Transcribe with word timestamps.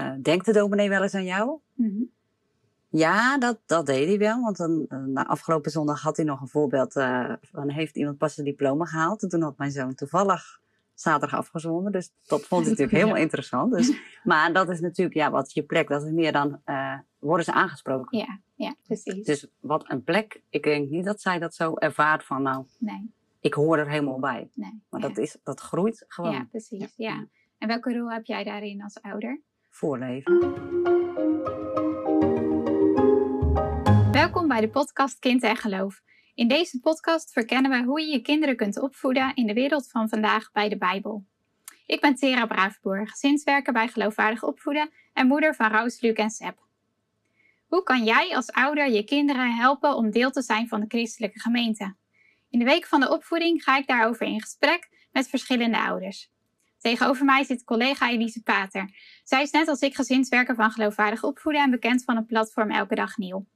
uh, 0.00 0.12
denkt 0.22 0.46
de 0.46 0.52
dominee 0.52 0.88
wel 0.88 1.02
eens 1.02 1.14
aan 1.14 1.24
jou? 1.24 1.58
Mhm. 1.74 2.02
Ja, 2.88 3.38
dat, 3.38 3.58
dat 3.66 3.86
deed 3.86 4.08
hij 4.08 4.18
wel. 4.18 4.40
Want 4.40 4.56
dan, 4.56 4.86
na 5.06 5.26
afgelopen 5.26 5.70
zondag 5.70 6.02
had 6.02 6.16
hij 6.16 6.26
nog 6.26 6.40
een 6.40 6.48
voorbeeld 6.48 6.96
uh, 6.96 7.32
van 7.42 7.70
heeft 7.70 7.96
iemand 7.96 8.18
pas 8.18 8.38
een 8.38 8.44
diploma 8.44 8.84
gehaald. 8.84 9.22
En 9.22 9.28
toen 9.28 9.42
had 9.42 9.58
mijn 9.58 9.70
zoon 9.70 9.94
toevallig 9.94 10.60
zaterdag 11.00 11.38
afgezwommen. 11.38 11.92
Dus 11.92 12.12
dat 12.26 12.46
vond 12.46 12.60
hij 12.60 12.70
natuurlijk 12.70 12.98
helemaal 13.02 13.22
interessant. 13.22 13.72
Dus, 13.72 14.00
maar 14.24 14.52
dat 14.52 14.68
is 14.68 14.80
natuurlijk, 14.80 15.16
ja, 15.16 15.30
wat 15.30 15.52
je 15.52 15.62
plek? 15.62 15.88
Dat 15.88 16.02
is 16.02 16.10
meer 16.10 16.32
dan, 16.32 16.60
uh, 16.66 16.98
worden 17.18 17.44
ze 17.44 17.52
aangesproken. 17.52 18.18
Ja, 18.18 18.40
ja, 18.54 18.74
precies. 18.82 19.24
Dus 19.24 19.46
wat 19.60 19.90
een 19.90 20.04
plek, 20.04 20.42
ik 20.48 20.62
denk 20.62 20.90
niet 20.90 21.04
dat 21.04 21.20
zij 21.20 21.38
dat 21.38 21.54
zo 21.54 21.74
ervaart 21.74 22.24
van 22.24 22.42
nou, 22.42 22.64
nee. 22.78 23.10
ik 23.40 23.54
hoor 23.54 23.78
er 23.78 23.88
helemaal 23.88 24.18
bij. 24.18 24.50
Nee, 24.54 24.82
Maar 24.90 25.00
ja. 25.00 25.08
dat, 25.08 25.18
is, 25.18 25.36
dat 25.42 25.60
groeit 25.60 26.04
gewoon. 26.08 26.32
Ja, 26.32 26.46
precies. 26.50 26.94
Ja. 26.96 27.26
En 27.58 27.68
welke 27.68 27.98
rol 27.98 28.10
heb 28.10 28.24
jij 28.24 28.44
daarin 28.44 28.82
als 28.82 29.00
ouder? 29.00 29.40
Voorleven. 29.70 30.38
Welkom 34.12 34.48
bij 34.48 34.60
de 34.60 34.68
podcast 34.70 35.18
Kind 35.18 35.42
en 35.42 35.56
Geloof. 35.56 36.02
In 36.34 36.48
deze 36.48 36.80
podcast 36.80 37.32
verkennen 37.32 37.70
we 37.70 37.84
hoe 37.84 38.00
je 38.00 38.12
je 38.12 38.20
kinderen 38.20 38.56
kunt 38.56 38.80
opvoeden 38.80 39.34
in 39.34 39.46
de 39.46 39.52
wereld 39.52 39.90
van 39.90 40.08
vandaag 40.08 40.52
bij 40.52 40.68
de 40.68 40.78
Bijbel. 40.78 41.24
Ik 41.86 42.00
ben 42.00 42.14
Tera 42.14 42.46
Braafboer, 42.46 43.08
gezinswerker 43.08 43.72
bij 43.72 43.88
Geloofwaardig 43.88 44.42
Opvoeden 44.42 44.90
en 45.12 45.26
moeder 45.26 45.54
van 45.54 45.70
Roos, 45.70 46.00
Luc 46.00 46.14
en 46.14 46.30
Seb. 46.30 46.58
Hoe 47.66 47.82
kan 47.82 48.04
jij 48.04 48.36
als 48.36 48.50
ouder 48.50 48.90
je 48.90 49.04
kinderen 49.04 49.54
helpen 49.54 49.94
om 49.94 50.10
deel 50.10 50.30
te 50.30 50.42
zijn 50.42 50.68
van 50.68 50.80
de 50.80 50.86
christelijke 50.88 51.40
gemeente? 51.40 51.94
In 52.50 52.58
de 52.58 52.64
week 52.64 52.86
van 52.86 53.00
de 53.00 53.10
opvoeding 53.10 53.62
ga 53.62 53.76
ik 53.76 53.86
daarover 53.86 54.26
in 54.26 54.40
gesprek 54.40 54.88
met 55.12 55.28
verschillende 55.28 55.78
ouders. 55.78 56.30
Tegenover 56.80 57.24
mij 57.24 57.44
zit 57.44 57.64
collega 57.64 58.10
Elise 58.10 58.42
Pater. 58.42 58.90
Zij 59.24 59.42
is 59.42 59.50
net 59.50 59.68
als 59.68 59.80
ik 59.80 59.94
gezinswerker 59.94 60.54
van 60.54 60.70
Geloofwaardig 60.70 61.22
Opvoeden 61.22 61.62
en 61.62 61.70
bekend 61.70 62.04
van 62.04 62.16
het 62.16 62.26
platform 62.26 62.70
Elke 62.70 62.94
Dag 62.94 63.16
Nieuw. 63.16 63.46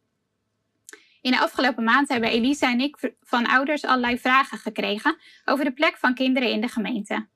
In 1.21 1.31
de 1.31 1.41
afgelopen 1.41 1.85
maand 1.85 2.09
hebben 2.09 2.31
Elise 2.31 2.67
en 2.67 2.81
ik 2.81 3.13
van 3.21 3.47
ouders 3.47 3.85
allerlei 3.85 4.19
vragen 4.19 4.59
gekregen 4.59 5.17
over 5.45 5.65
de 5.65 5.73
plek 5.73 5.97
van 5.97 6.15
kinderen 6.15 6.51
in 6.51 6.61
de 6.61 6.69
gemeente. 6.69 7.27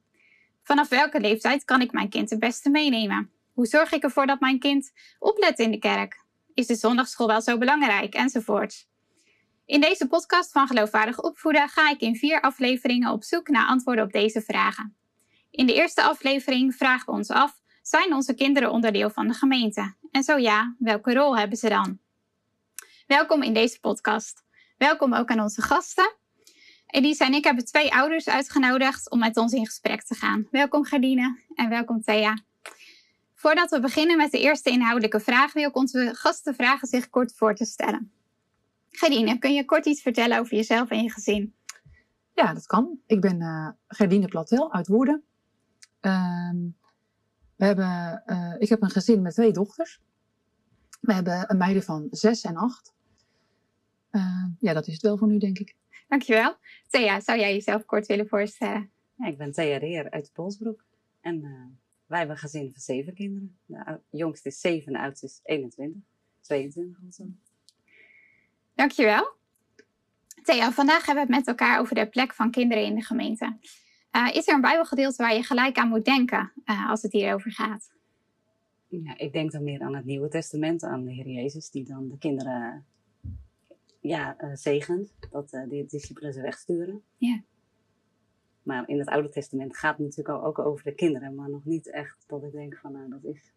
Vanaf 0.63 0.89
welke 0.89 1.21
leeftijd 1.21 1.65
kan 1.65 1.81
ik 1.81 1.93
mijn 1.93 2.09
kind 2.09 2.31
het 2.31 2.39
beste 2.39 2.71
meenemen? 2.71 3.31
Hoe 3.53 3.67
zorg 3.67 3.93
ik 3.93 4.03
ervoor 4.03 4.27
dat 4.27 4.41
mijn 4.41 4.59
kind 4.59 4.93
oplet 5.19 5.59
in 5.59 5.71
de 5.71 5.79
kerk? 5.79 6.25
Is 6.55 6.67
de 6.67 6.75
zondagschool 6.75 7.27
wel 7.27 7.43
zo 7.43 7.59
belangrijk? 7.59 8.15
Enzovoort. 8.15 8.87
In 9.67 9.81
deze 9.81 10.09
podcast 10.09 10.53
van 10.53 10.67
Geloofwaardig 10.67 11.21
Opvoeden 11.21 11.69
ga 11.69 11.91
ik 11.91 12.01
in 12.01 12.17
vier 12.17 12.41
afleveringen 12.41 13.13
op 13.13 13.25
zoek 13.25 13.49
naar 13.49 13.67
antwoorden 13.67 14.05
op 14.05 14.13
deze 14.13 14.41
vragen. 14.41 14.97
In 15.51 15.67
de 15.67 15.75
eerste 15.75 16.03
aflevering 16.03 16.75
vragen 16.75 17.07
we 17.07 17.13
ons 17.13 17.31
af: 17.31 17.61
zijn 17.83 18.15
onze 18.15 18.35
kinderen 18.35 18.71
onderdeel 18.71 19.11
van 19.11 19.29
de 19.29 19.35
gemeente? 19.35 19.95
En 20.11 20.23
zo 20.23 20.37
ja, 20.37 20.75
welke 20.79 21.15
rol 21.15 21.39
hebben 21.39 21.59
ze 21.59 21.69
dan? 21.69 21.99
Welkom 23.07 23.43
in 23.43 23.55
deze 23.55 23.81
podcast. 23.81 24.45
Welkom 24.77 25.15
ook 25.15 25.29
aan 25.31 25.41
onze 25.41 25.63
gasten. 25.63 26.17
Elise 26.87 27.25
en 27.25 27.35
ik 27.35 27.45
hebben 27.45 27.65
twee 27.65 27.95
ouders 27.95 28.29
uitgenodigd 28.29 29.11
om 29.11 29.19
met 29.19 29.37
ons 29.37 29.53
in 29.53 29.67
gesprek 29.67 30.03
te 30.03 30.15
gaan. 30.15 30.49
Welkom 30.51 30.85
Gardine 30.85 31.39
en 31.55 31.69
welkom 31.69 32.03
Thea. 32.03 32.39
Voordat 33.35 33.71
we 33.71 33.81
beginnen 33.81 34.17
met 34.17 34.31
de 34.31 34.41
eerste 34.41 34.71
inhoudelijke 34.71 35.21
vraag, 35.21 35.53
wil 35.53 35.69
ik 35.69 35.77
onze 35.77 36.11
gasten 36.15 36.55
vragen 36.55 36.89
zich 36.89 37.11
kort 37.11 37.35
voor 37.35 37.55
te 37.55 37.65
stellen. 37.65 38.13
Gardine, 38.91 39.39
kun 39.39 39.55
je 39.55 39.65
kort 39.65 39.87
iets 39.87 40.03
vertellen 40.03 40.39
over 40.39 40.57
jezelf 40.57 40.91
en 40.91 41.03
je 41.03 41.11
gezin? 41.11 41.55
Ja, 42.35 42.55
dat 42.55 42.67
kan. 42.67 43.01
Ik 43.07 43.21
ben 43.21 43.41
uh, 43.41 43.69
Gerdine 43.89 44.29
Platel 44.29 44.73
uit 44.73 44.89
Woerden. 44.89 45.23
Uh, 46.01 46.51
we 47.57 47.65
hebben, 47.65 48.23
uh, 48.27 48.55
ik 48.59 48.69
heb 48.69 48.83
een 48.83 48.91
gezin 48.91 49.23
met 49.23 49.35
twee 49.35 49.53
dochters. 49.53 50.01
We 51.01 51.13
hebben 51.13 51.51
een 51.51 51.57
meiden 51.57 51.83
van 51.83 52.07
zes 52.11 52.43
en 52.43 52.57
acht. 52.57 52.95
Uh, 54.11 54.45
ja, 54.61 54.73
dat 54.73 54.87
is 54.87 54.93
het 54.93 55.03
wel 55.03 55.19
voor 55.19 55.29
nu, 55.29 55.39
denk 55.39 55.59
ik. 55.59 55.77
Dankjewel. 56.09 56.57
Thea, 56.89 57.21
zou 57.21 57.39
jij 57.39 57.53
jezelf 57.53 57.85
kort 57.85 58.07
willen 58.07 58.29
voorstellen? 58.29 58.91
Ja, 59.15 59.27
ik 59.27 59.39
ben 59.39 59.53
Thea 59.53 59.79
Reer 59.79 60.11
uit 60.11 60.31
Polsbroek. 60.33 60.85
En 61.21 61.37
uh, 61.45 61.67
wij 62.07 62.19
hebben 62.19 62.37
een 62.37 62.43
gezin 62.43 62.73
van 62.73 62.81
zeven 62.81 63.15
kinderen. 63.15 63.59
De 63.67 64.01
jongste 64.11 64.49
is 64.49 64.61
zeven 64.61 64.87
en 64.87 64.93
de 64.93 64.99
oudste 65.05 65.27
is 65.27 65.41
21. 65.43 66.03
22 66.41 67.01
of 67.07 67.15
zo. 67.15 67.25
Dankjewel. 68.75 69.37
Thea, 70.43 70.73
vandaag 70.73 71.07
hebben 71.07 71.27
we 71.27 71.35
het 71.35 71.47
met 71.47 71.57
elkaar 71.57 71.81
over 71.81 71.95
de 71.95 72.09
plek 72.09 72.35
van 72.35 72.51
kinderen 72.51 72.85
in 72.85 72.95
de 72.95 73.03
gemeente. 73.03 73.59
Uh, 74.19 74.35
is 74.35 74.49
er 74.49 74.55
een 74.55 74.61
bijbelgedeelte 74.61 75.23
waar 75.23 75.35
je 75.35 75.43
gelijk 75.43 75.79
aan 75.79 75.89
moet 75.89 76.05
denken 76.05 76.53
uh, 76.65 76.91
als 76.91 77.03
het 77.03 77.13
hierover 77.13 77.53
gaat? 77.53 77.93
Ja, 78.89 79.19
ik 79.19 79.33
denk 79.33 79.53
dan 79.53 79.63
meer 79.63 79.81
aan 79.81 79.95
het 79.95 80.05
Nieuwe 80.05 80.29
Testament, 80.29 80.83
aan 80.83 81.05
de 81.05 81.13
Heer 81.13 81.29
Jezus, 81.29 81.71
die 81.71 81.85
dan 81.85 82.09
de 82.09 82.19
kinderen 82.19 82.87
ja, 84.01 84.37
uh, 84.41 84.55
zegent, 84.55 85.13
dat 85.31 85.51
de 85.51 85.85
discipelen 85.89 86.33
ze 86.33 86.41
wegsturen. 86.41 87.03
Ja. 87.17 87.43
Maar 88.63 88.89
in 88.89 88.99
het 88.99 89.09
Oude 89.09 89.29
Testament 89.29 89.77
gaat 89.77 89.97
het 89.97 90.07
natuurlijk 90.07 90.45
ook 90.45 90.59
over 90.59 90.85
de 90.85 90.95
kinderen, 90.95 91.35
maar 91.35 91.51
nog 91.51 91.65
niet 91.65 91.91
echt 91.91 92.25
dat 92.27 92.43
ik 92.43 92.53
denk 92.53 92.77
van, 92.77 92.93
nou, 92.93 93.09
dat 93.09 93.25
is, 93.25 93.53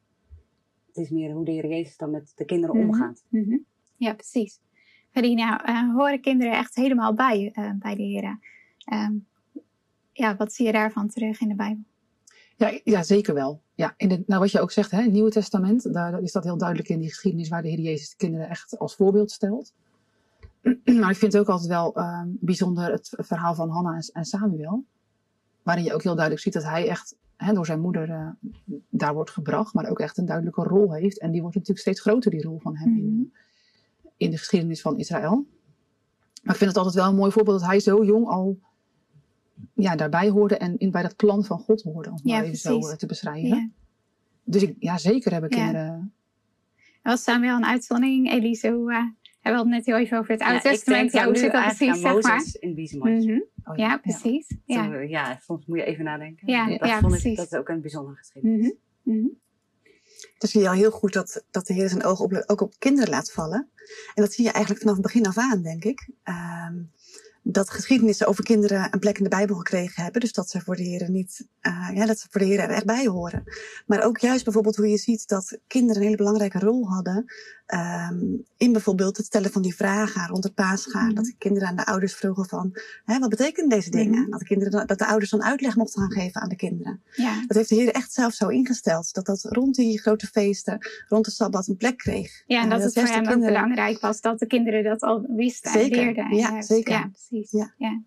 het 0.87 0.97
is 0.97 1.09
meer 1.09 1.31
hoe 1.31 1.45
de 1.45 1.51
Heer 1.51 1.67
Jezus 1.67 1.97
dan 1.97 2.11
met 2.11 2.31
de 2.35 2.45
kinderen 2.45 2.75
mm 2.75 2.81
-hmm. 2.81 2.91
omgaat. 2.91 3.23
Mm 3.29 3.43
-hmm. 3.43 3.65
Ja, 3.97 4.13
precies. 4.13 4.59
Verina, 5.11 5.69
uh, 5.69 5.95
horen 5.95 6.21
kinderen 6.21 6.53
echt 6.53 6.75
helemaal 6.75 7.13
bij, 7.13 7.51
bij 7.79 7.95
de 7.95 8.03
Heer? 8.03 8.39
Um, 8.93 9.29
ja, 10.21 10.35
wat 10.35 10.53
zie 10.53 10.65
je 10.65 10.71
daarvan 10.71 11.07
terug 11.07 11.41
in 11.41 11.47
de 11.47 11.55
Bijbel? 11.55 11.83
Ja, 12.55 12.79
ja 12.83 13.03
zeker 13.03 13.33
wel. 13.33 13.61
Ja, 13.75 13.93
in 13.97 14.09
de, 14.09 14.23
nou, 14.25 14.41
wat 14.41 14.51
je 14.51 14.61
ook 14.61 14.71
zegt, 14.71 14.91
hè, 14.91 15.01
het 15.01 15.11
Nieuwe 15.11 15.29
Testament, 15.29 15.93
daar 15.93 16.21
is 16.21 16.31
dat 16.31 16.43
heel 16.43 16.57
duidelijk 16.57 16.89
in 16.89 16.99
die 16.99 17.09
geschiedenis 17.09 17.49
waar 17.49 17.61
de 17.61 17.67
Heer 17.67 17.79
Jezus 17.79 18.09
de 18.09 18.15
kinderen 18.15 18.49
echt 18.49 18.77
als 18.77 18.95
voorbeeld 18.95 19.31
stelt. 19.31 19.73
Maar 20.99 21.09
ik 21.09 21.17
vind 21.17 21.33
het 21.33 21.37
ook 21.37 21.49
altijd 21.49 21.69
wel 21.69 21.97
uh, 21.97 22.21
bijzonder 22.25 22.91
het 22.91 23.13
verhaal 23.17 23.55
van 23.55 23.69
Hanna 23.69 23.95
en, 23.95 24.09
en, 24.13 24.25
Samuel. 24.25 24.85
Waarin 25.63 25.83
je 25.83 25.93
ook 25.93 26.03
heel 26.03 26.15
duidelijk 26.15 26.43
ziet 26.43 26.53
dat 26.53 26.63
hij 26.63 26.87
echt 26.87 27.15
hè, 27.35 27.53
door 27.53 27.65
zijn 27.65 27.79
moeder 27.79 28.09
uh, 28.09 28.27
daar 28.89 29.13
wordt 29.13 29.31
gebracht, 29.31 29.73
maar 29.73 29.89
ook 29.89 29.99
echt 29.99 30.17
een 30.17 30.25
duidelijke 30.25 30.63
rol 30.63 30.93
heeft. 30.93 31.19
En 31.19 31.31
die 31.31 31.41
wordt 31.41 31.55
natuurlijk 31.55 31.85
steeds 31.85 32.01
groter, 32.01 32.31
die 32.31 32.43
rol 32.43 32.59
van 32.59 32.77
hem 32.77 32.89
mm 32.89 32.97
-hmm. 32.97 33.05
in, 33.05 33.33
in 34.17 34.31
de 34.31 34.37
geschiedenis 34.37 34.81
van 34.81 34.97
Israël. 34.97 35.45
Maar 36.43 36.53
ik 36.53 36.59
vind 36.59 36.69
het 36.69 36.77
altijd 36.77 36.95
wel 36.95 37.07
een 37.07 37.15
mooi 37.15 37.31
voorbeeld 37.31 37.59
dat 37.59 37.69
hij 37.69 37.79
zo 37.79 38.03
jong 38.03 38.27
al 38.27 38.59
ja, 39.73 39.95
daarbij 39.95 40.29
hoorde 40.29 40.57
en 40.57 40.77
in, 40.77 40.91
bij 40.91 41.01
dat 41.01 41.15
plan 41.15 41.45
van 41.45 41.59
God 41.59 41.81
hoorde, 41.81 42.09
om 42.09 42.19
ja, 42.23 42.35
maar 42.35 42.43
even 42.43 42.57
zo 42.57 42.77
uh, 42.77 42.93
te 42.93 43.05
beschrijven. 43.05 43.47
Ja. 43.47 43.69
Dus 44.43 44.61
ik, 44.61 44.75
ja, 44.79 44.97
zeker 44.97 45.31
hebben 45.31 45.49
kinderen. 45.49 45.85
Ja. 47.03 47.09
Was 47.11 47.23
Samuel 47.23 47.55
een 47.55 47.65
uitzondering, 47.65 48.31
Elise? 48.31 48.69
Hoe, 48.69 48.91
uh, 48.91 49.03
we 49.41 49.49
hadden 49.49 49.59
het 49.59 49.67
net 49.67 49.85
heel 49.85 50.05
even 50.05 50.17
over 50.17 50.31
het 50.31 50.41
Oude 50.41 50.55
ja, 50.55 50.61
Testament. 50.61 51.11
Ja, 51.11 51.25
hoe 51.25 51.37
zit 51.37 51.51
dat 51.51 51.63
precies, 51.63 52.01
zeg 52.01 52.21
maar? 52.21 52.43
in 52.59 52.89
mm 52.91 53.19
-hmm. 53.19 53.43
oh, 53.63 53.77
ja. 53.77 53.87
ja, 53.87 53.97
precies. 53.97 54.55
Ja. 54.65 54.99
Ja, 55.01 55.39
soms 55.45 55.65
moet 55.65 55.77
je 55.77 55.83
even 55.83 56.03
nadenken. 56.03 56.47
Ja, 56.47 56.67
dat 56.67 56.87
ja, 56.87 56.99
vond 56.99 57.11
precies. 57.11 57.31
ik, 57.31 57.37
dat 57.37 57.51
is 57.51 57.57
ook 57.57 57.69
een 57.69 57.81
bijzondere 57.81 58.17
geschiedenis. 58.17 58.57
Mm 58.57 58.63
-hmm. 59.03 59.13
Mm 59.13 59.19
-hmm. 59.19 59.39
Dan 60.37 60.49
zie 60.49 60.61
je 60.61 60.69
al 60.69 60.75
heel 60.75 60.91
goed 60.91 61.13
dat, 61.13 61.45
dat 61.51 61.67
de 61.67 61.73
Heer 61.73 61.89
zijn 61.89 62.03
oog 62.03 62.19
op, 62.19 62.43
ook 62.45 62.61
op 62.61 62.73
kinderen 62.79 63.09
laat 63.09 63.31
vallen. 63.31 63.69
En 64.15 64.23
dat 64.23 64.33
zie 64.33 64.43
je 64.43 64.51
eigenlijk 64.51 64.81
vanaf 64.81 64.97
het 64.97 65.05
begin 65.05 65.25
af 65.25 65.37
aan, 65.37 65.61
denk 65.61 65.83
ik. 65.83 66.09
Um, 66.23 66.91
dat 67.43 67.69
geschiedenissen 67.69 68.27
over 68.27 68.43
kinderen 68.43 68.87
een 68.93 68.99
plek 68.99 69.17
in 69.17 69.23
de 69.23 69.29
Bijbel 69.29 69.55
gekregen 69.55 70.03
hebben. 70.03 70.21
Dus 70.21 70.33
dat 70.33 70.49
ze 70.49 70.61
voor 70.61 70.75
de 70.75 70.83
heren 70.83 71.11
niet, 71.11 71.47
uh, 71.61 71.89
ja, 71.93 72.05
dat 72.05 72.19
ze 72.19 72.27
voor 72.29 72.41
de 72.41 72.47
heren 72.47 72.63
er 72.63 72.75
echt 72.75 72.85
bij 72.85 73.07
horen. 73.07 73.43
Maar 73.85 74.03
ook 74.03 74.17
juist 74.17 74.43
bijvoorbeeld 74.43 74.75
hoe 74.75 74.87
je 74.87 74.97
ziet 74.97 75.27
dat 75.27 75.57
kinderen 75.67 75.95
een 75.95 76.03
hele 76.03 76.17
belangrijke 76.17 76.59
rol 76.59 76.87
hadden. 76.87 77.25
Um, 78.11 78.43
in 78.57 78.71
bijvoorbeeld 78.71 79.17
het 79.17 79.25
stellen 79.25 79.51
van 79.51 79.61
die 79.61 79.75
vragen 79.75 80.27
rond 80.27 80.43
het 80.43 80.53
paasgaan. 80.53 81.07
Mm. 81.07 81.15
Dat 81.15 81.25
de 81.25 81.35
kinderen 81.37 81.67
aan 81.67 81.75
de 81.75 81.85
ouders 81.85 82.15
vroegen 82.15 82.45
van, 82.45 82.71
hè, 83.05 83.19
wat 83.19 83.29
betekenen 83.29 83.69
deze 83.69 83.89
dingen? 83.89 84.19
Mm. 84.19 84.29
Dat, 84.29 84.39
de 84.39 84.45
kinderen, 84.45 84.87
dat 84.87 84.97
de 84.97 85.05
ouders 85.05 85.31
dan 85.31 85.43
uitleg 85.43 85.75
mochten 85.75 86.01
gaan 86.01 86.11
geven 86.11 86.41
aan 86.41 86.49
de 86.49 86.55
kinderen. 86.55 87.01
Ja. 87.11 87.43
Dat 87.47 87.57
heeft 87.57 87.69
de 87.69 87.75
Heer 87.75 87.91
echt 87.91 88.13
zelf 88.13 88.33
zo 88.33 88.47
ingesteld. 88.47 89.13
Dat 89.13 89.25
dat 89.25 89.43
rond 89.43 89.75
die 89.75 90.01
grote 90.01 90.27
feesten, 90.27 90.77
rond 91.07 91.25
de 91.25 91.31
Sabbat 91.31 91.67
een 91.67 91.77
plek 91.77 91.97
kreeg. 91.97 92.43
Ja, 92.45 92.61
en 92.61 92.69
dat, 92.69 92.79
uh, 92.79 92.85
het 92.85 92.93
voor 92.93 93.03
hem 93.03 93.13
kinderen... 93.13 93.37
ook 93.37 93.45
belangrijk 93.45 93.99
was 93.99 94.21
dat 94.21 94.39
de 94.39 94.47
kinderen 94.47 94.83
dat 94.83 95.01
al 95.01 95.25
wisten 95.35 95.71
zeker. 95.71 95.97
en 95.97 96.03
leerden. 96.03 96.25
En 96.25 96.37
ja, 96.37 96.51
juist, 96.51 96.67
zeker. 96.67 96.93
Ja, 96.93 97.09
precies. 97.31 97.51
Ja. 97.51 97.73
Ja. 97.77 98.01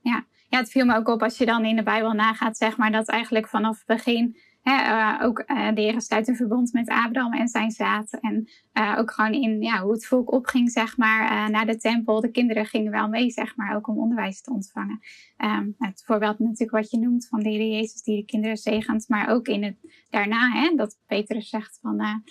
Ja. 0.00 0.24
ja, 0.48 0.58
het 0.58 0.70
viel 0.70 0.86
me 0.86 0.96
ook 0.96 1.08
op 1.08 1.22
als 1.22 1.38
je 1.38 1.46
dan 1.46 1.64
in 1.64 1.76
de 1.76 1.82
Bijbel 1.82 2.12
nagaat, 2.12 2.56
zeg 2.56 2.76
maar, 2.76 2.92
dat 2.92 3.08
eigenlijk 3.08 3.48
vanaf 3.48 3.76
het 3.76 3.86
begin 3.86 4.36
hè, 4.62 4.74
uh, 4.74 5.26
ook 5.26 5.44
uh, 5.46 5.74
de 5.74 5.80
Heer 5.80 6.00
sluit 6.00 6.28
een 6.28 6.36
verbond 6.36 6.72
met 6.72 6.88
Abraham 6.88 7.32
en 7.32 7.48
zijn 7.48 7.70
zaad. 7.70 8.18
En 8.20 8.48
uh, 8.78 8.96
ook 8.98 9.10
gewoon 9.10 9.32
in 9.32 9.62
ja, 9.62 9.82
hoe 9.82 9.92
het 9.92 10.06
volk 10.06 10.32
opging, 10.32 10.70
zeg 10.70 10.96
maar, 10.96 11.50
naar 11.50 11.66
de 11.66 11.76
tempel. 11.76 12.20
De 12.20 12.30
kinderen 12.30 12.66
gingen 12.66 12.92
wel 12.92 13.08
mee, 13.08 13.30
zeg 13.30 13.56
maar, 13.56 13.76
ook 13.76 13.88
om 13.88 13.98
onderwijs 13.98 14.40
te 14.40 14.52
ontvangen. 14.52 15.00
Um, 15.38 15.74
het 15.78 16.02
voorbeeld 16.06 16.38
natuurlijk 16.38 16.70
wat 16.70 16.90
je 16.90 16.98
noemt 16.98 17.28
van 17.28 17.40
de 17.40 17.48
Heer 17.48 17.72
Jezus 17.76 18.02
die 18.02 18.16
de 18.16 18.24
kinderen 18.24 18.56
zegent, 18.56 19.08
maar 19.08 19.28
ook 19.28 19.48
in 19.48 19.62
het 19.62 19.76
daarna, 20.10 20.50
hè, 20.50 20.74
dat 20.76 20.98
Petrus 21.06 21.48
zegt 21.48 21.78
van 21.82 22.22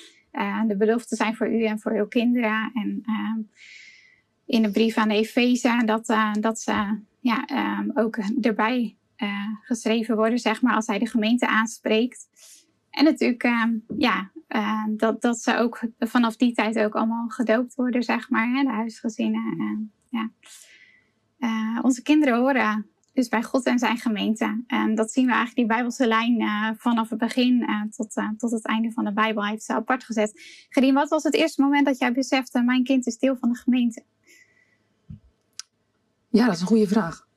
de 0.68 0.78
beloften 0.78 1.18
zijn 1.18 1.36
voor 1.36 1.54
u 1.54 1.64
en 1.64 1.80
voor 1.80 1.92
uw 1.92 2.08
kinderen. 2.08 2.72
En 2.74 3.04
in 4.48 4.62
de 4.62 4.72
brief 4.72 4.98
aan 4.98 5.08
de 5.08 5.16
Efeze 5.16 5.82
dat, 5.86 6.10
uh, 6.10 6.34
dat 6.40 6.60
ze 6.60 7.00
ja, 7.20 7.46
um, 7.80 7.92
ook 7.94 8.18
erbij 8.42 8.98
uh, 9.18 9.48
geschreven 9.62 10.16
worden, 10.16 10.40
zeg 10.40 10.62
maar, 10.62 10.76
als 10.76 10.88
hij 10.88 11.00
de 11.00 11.08
gemeente 11.08 11.48
aanspreekt. 11.48 12.28
En 12.90 13.04
natuurlijk, 13.04 13.44
uh, 13.44 13.64
ja, 13.98 14.32
eh, 14.48 14.84
dat, 14.90 15.22
dat 15.22 15.40
ze 15.40 15.58
ook 15.58 15.80
vanaf 16.00 16.36
die 16.36 16.54
tijd 16.54 16.80
ook 16.80 16.96
allemaal 16.96 17.28
gedoopt 17.28 17.76
worden, 17.76 18.04
zeg 18.04 18.30
maar, 18.30 18.50
hè, 18.50 18.64
de 18.64 18.70
huisgezinnen. 18.70 19.92
Ja. 20.10 20.32
Uh, 21.40 21.80
onze 21.82 22.02
kinderen 22.02 22.40
horen 22.40 22.86
dus 23.14 23.28
bij 23.28 23.44
God 23.44 23.66
en 23.66 23.80
zijn 23.80 23.98
gemeente. 23.98 24.64
En 24.68 24.96
dat 24.96 25.12
zien 25.12 25.26
we 25.26 25.32
eigenlijk, 25.32 25.60
die 25.60 25.76
Bijbelse 25.78 26.08
lijn 26.08 26.76
vanaf 26.78 27.10
het 27.10 27.20
begin 27.20 27.66
tot, 27.96 28.14
tot 28.38 28.52
het 28.52 28.66
einde 28.66 28.92
van 28.92 29.06
de 29.06 29.14
Bijbel 29.14 29.46
heeft 29.46 29.64
ze 29.64 29.74
apart 29.74 30.04
gezet. 30.04 30.42
Gerien, 30.70 30.94
wat 30.94 31.10
was 31.10 31.24
het 31.24 31.34
eerste 31.34 31.62
moment 31.62 31.86
dat 31.86 32.00
jij 32.00 32.14
besefte, 32.14 32.62
mijn 32.62 32.84
kind 32.84 33.08
is 33.08 33.18
deel 33.18 33.38
van 33.38 33.52
de 33.52 33.58
gemeente? 33.58 34.04
Ja, 36.30 36.46
dat 36.46 36.56
is 36.56 36.62
een 36.62 36.68
goede 36.68 36.88
vraag. 36.88 37.28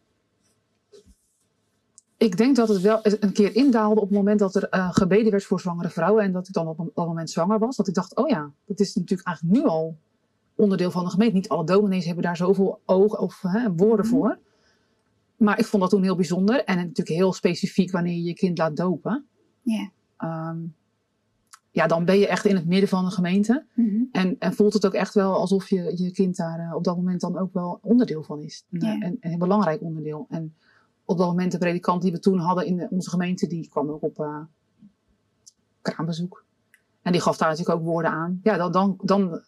Ik 2.16 2.36
denk 2.36 2.56
dat 2.56 2.68
het 2.68 2.80
wel 2.80 3.00
een 3.02 3.32
keer 3.32 3.56
indaalde 3.56 4.00
op 4.00 4.08
het 4.08 4.16
moment 4.16 4.38
dat 4.38 4.54
er 4.54 4.68
uh, 4.70 4.92
gebeden 4.92 5.30
werd 5.30 5.44
voor 5.44 5.60
zwangere 5.60 5.90
vrouwen. 5.90 6.24
En 6.24 6.32
dat 6.32 6.48
ik 6.48 6.54
dan 6.54 6.68
op 6.68 6.78
een 6.78 6.90
moment 6.94 7.30
zwanger 7.30 7.58
was. 7.58 7.76
Dat 7.76 7.88
ik 7.88 7.94
dacht, 7.94 8.16
oh 8.16 8.28
ja, 8.28 8.50
dat 8.64 8.80
is 8.80 8.94
natuurlijk 8.94 9.28
eigenlijk 9.28 9.56
nu 9.56 9.64
al 9.64 9.96
onderdeel 10.54 10.90
van 10.90 11.04
de 11.04 11.10
gemeente. 11.10 11.34
Niet 11.34 11.48
alle 11.48 11.64
dominees 11.64 12.04
hebben 12.04 12.24
daar 12.24 12.36
zoveel 12.36 12.80
oog 12.84 13.18
of 13.18 13.40
hè, 13.40 13.72
woorden 13.72 14.06
mm 14.06 14.12
-hmm. 14.12 14.20
voor. 14.20 14.38
Maar 15.36 15.58
ik 15.58 15.66
vond 15.66 15.82
dat 15.82 15.90
toen 15.90 16.02
heel 16.02 16.16
bijzonder. 16.16 16.64
En 16.64 16.76
natuurlijk 16.76 17.08
heel 17.08 17.32
specifiek 17.32 17.90
wanneer 17.90 18.14
je 18.14 18.22
je 18.22 18.34
kind 18.34 18.58
laat 18.58 18.76
dopen. 18.76 19.26
Yeah. 19.62 19.88
Um, 20.18 20.74
ja, 21.70 21.86
dan 21.86 22.04
ben 22.04 22.18
je 22.18 22.26
echt 22.26 22.44
in 22.44 22.54
het 22.54 22.66
midden 22.66 22.88
van 22.88 23.04
de 23.04 23.10
gemeente. 23.10 23.64
Mm 23.74 23.88
-hmm. 23.88 24.08
en, 24.12 24.36
en 24.38 24.54
voelt 24.54 24.72
het 24.72 24.86
ook 24.86 24.94
echt 24.94 25.14
wel 25.14 25.34
alsof 25.34 25.68
je, 25.68 25.92
je 25.96 26.10
kind 26.10 26.36
daar 26.36 26.60
uh, 26.60 26.74
op 26.74 26.84
dat 26.84 26.96
moment 26.96 27.20
dan 27.20 27.38
ook 27.38 27.52
wel 27.52 27.78
onderdeel 27.82 28.22
van 28.22 28.40
is. 28.40 28.64
Yeah. 28.68 29.04
En, 29.04 29.16
en 29.20 29.32
een 29.32 29.38
belangrijk 29.38 29.82
onderdeel. 29.82 30.26
En 30.28 30.54
op 31.04 31.18
dat 31.18 31.26
moment 31.26 31.52
de 31.52 31.58
predikant 31.58 32.02
die 32.02 32.12
we 32.12 32.18
toen 32.18 32.38
hadden 32.38 32.66
in 32.66 32.76
de, 32.76 32.86
onze 32.90 33.10
gemeente, 33.10 33.46
die 33.46 33.68
kwam 33.68 33.90
ook 33.90 34.02
op 34.02 34.18
uh, 34.18 34.38
kraambezoek. 35.82 36.44
En 37.02 37.12
die 37.12 37.20
gaf 37.20 37.36
daar 37.36 37.48
natuurlijk 37.48 37.78
ook 37.78 37.84
woorden 37.84 38.10
aan. 38.10 38.40
Ja, 38.42 38.56
dan, 38.56 38.72
dan, 38.72 38.98
dan, 39.02 39.40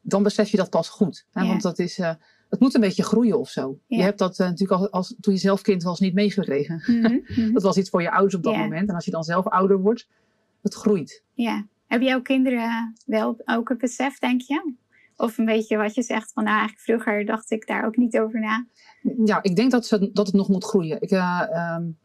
dan 0.00 0.22
besef 0.22 0.48
je 0.50 0.56
dat 0.56 0.70
pas 0.70 0.88
goed. 0.88 1.26
Hè? 1.30 1.40
Yeah. 1.40 1.50
Want 1.50 1.62
dat 1.62 1.78
is, 1.78 1.98
uh, 1.98 2.12
het 2.48 2.60
moet 2.60 2.74
een 2.74 2.80
beetje 2.80 3.02
groeien 3.02 3.38
of 3.38 3.48
zo. 3.48 3.78
Ja. 3.86 3.96
Je 3.96 4.02
hebt 4.02 4.18
dat 4.18 4.38
uh, 4.38 4.46
natuurlijk 4.46 4.80
als, 4.80 4.90
als, 4.90 5.14
toen 5.20 5.34
je 5.34 5.40
zelf 5.40 5.62
kind 5.62 5.82
was 5.82 6.00
niet 6.00 6.14
meegekregen. 6.14 6.82
Mm 6.86 7.22
-hmm. 7.24 7.52
dat 7.52 7.62
was 7.62 7.76
iets 7.76 7.90
voor 7.90 8.02
je 8.02 8.10
ouders 8.10 8.34
op 8.34 8.42
dat 8.42 8.54
Ja. 8.54 8.60
moment. 8.60 8.88
En 8.88 8.94
als 8.94 9.04
je 9.04 9.10
dan 9.10 9.24
zelf 9.24 9.46
ouder 9.46 9.78
wordt, 9.78 10.08
het 10.62 10.74
groeit. 10.74 11.22
Ja. 11.34 11.66
Heb 11.86 12.00
jouw 12.00 12.22
kinderen 12.22 12.94
wel 13.06 13.36
ook 13.44 13.68
het 13.68 13.78
besef, 13.78 14.18
denk 14.18 14.40
je? 14.40 14.74
Of 15.16 15.38
een 15.38 15.44
beetje 15.44 15.76
wat 15.76 15.94
je 15.94 16.02
zegt 16.02 16.32
van, 16.32 16.44
nou 16.44 16.56
eigenlijk 16.56 16.86
vroeger 16.86 17.26
dacht 17.26 17.50
ik 17.50 17.66
daar 17.66 17.86
ook 17.86 17.96
niet 17.96 18.18
over 18.18 18.40
na. 18.40 18.66
Ja, 19.24 19.42
ik 19.42 19.56
denk 19.56 19.70
dat, 19.70 19.86
ze, 19.86 20.10
dat 20.12 20.26
het 20.26 20.34
nog 20.36 20.48
moet 20.48 20.64
groeien. 20.64 21.00
Ik, 21.00 21.10
uh, 21.10 21.42
um, 21.76 21.98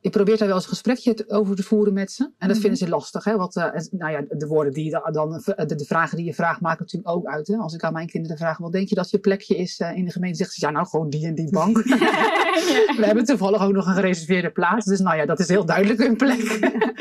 ik 0.00 0.12
probeer 0.12 0.36
daar 0.38 0.46
wel 0.46 0.56
eens 0.56 0.64
een 0.64 0.70
gesprekje 0.70 1.24
over 1.28 1.56
te 1.56 1.62
voeren 1.62 1.92
met 1.92 2.12
ze. 2.12 2.22
En 2.22 2.32
dat 2.38 2.48
Mhm. 2.48 2.58
vinden 2.58 2.78
ze 2.78 2.88
lastig. 2.88 3.24
Hè? 3.24 3.36
Want, 3.36 3.56
uh, 3.56 3.64
nou 3.90 4.12
ja, 4.12 4.24
de 4.28 4.46
woorden 4.46 4.72
die 4.72 4.84
je 4.84 5.08
dan, 5.12 5.42
de, 5.66 5.74
de 5.74 5.84
vragen 5.84 6.16
die 6.16 6.26
je 6.26 6.34
vraagt, 6.34 6.60
maken 6.60 6.80
natuurlijk 6.82 7.14
ook 7.14 7.26
uit. 7.26 7.46
Hè? 7.46 7.56
Als 7.56 7.74
ik 7.74 7.82
aan 7.82 7.92
mijn 7.92 8.06
kinderen 8.06 8.36
vraag, 8.36 8.58
wat 8.58 8.72
denk 8.72 8.88
je 8.88 8.94
dat 8.94 9.10
je 9.10 9.18
plekje 9.18 9.56
is 9.56 9.80
uh, 9.80 9.96
in 9.96 10.04
de 10.04 10.10
gemeente? 10.10 10.36
Zegt 10.36 10.52
ze, 10.52 10.66
ja, 10.66 10.70
nou 10.72 10.86
gewoon 10.86 11.10
die 11.10 11.26
en 11.26 11.34
die 11.34 11.50
bank. 11.50 11.84
ja. 11.86 11.96
We 12.96 13.02
hebben 13.04 13.24
toevallig 13.24 13.62
ook 13.62 13.72
nog 13.72 13.86
een 13.86 13.94
gereserveerde 13.94 14.50
plaats. 14.50 14.86
Dus 14.86 15.00
nou 15.00 15.16
ja, 15.16 15.26
dat 15.26 15.38
is 15.38 15.48
heel 15.48 15.64
duidelijk 15.64 16.00
een 16.00 16.16
plek. 16.16 16.40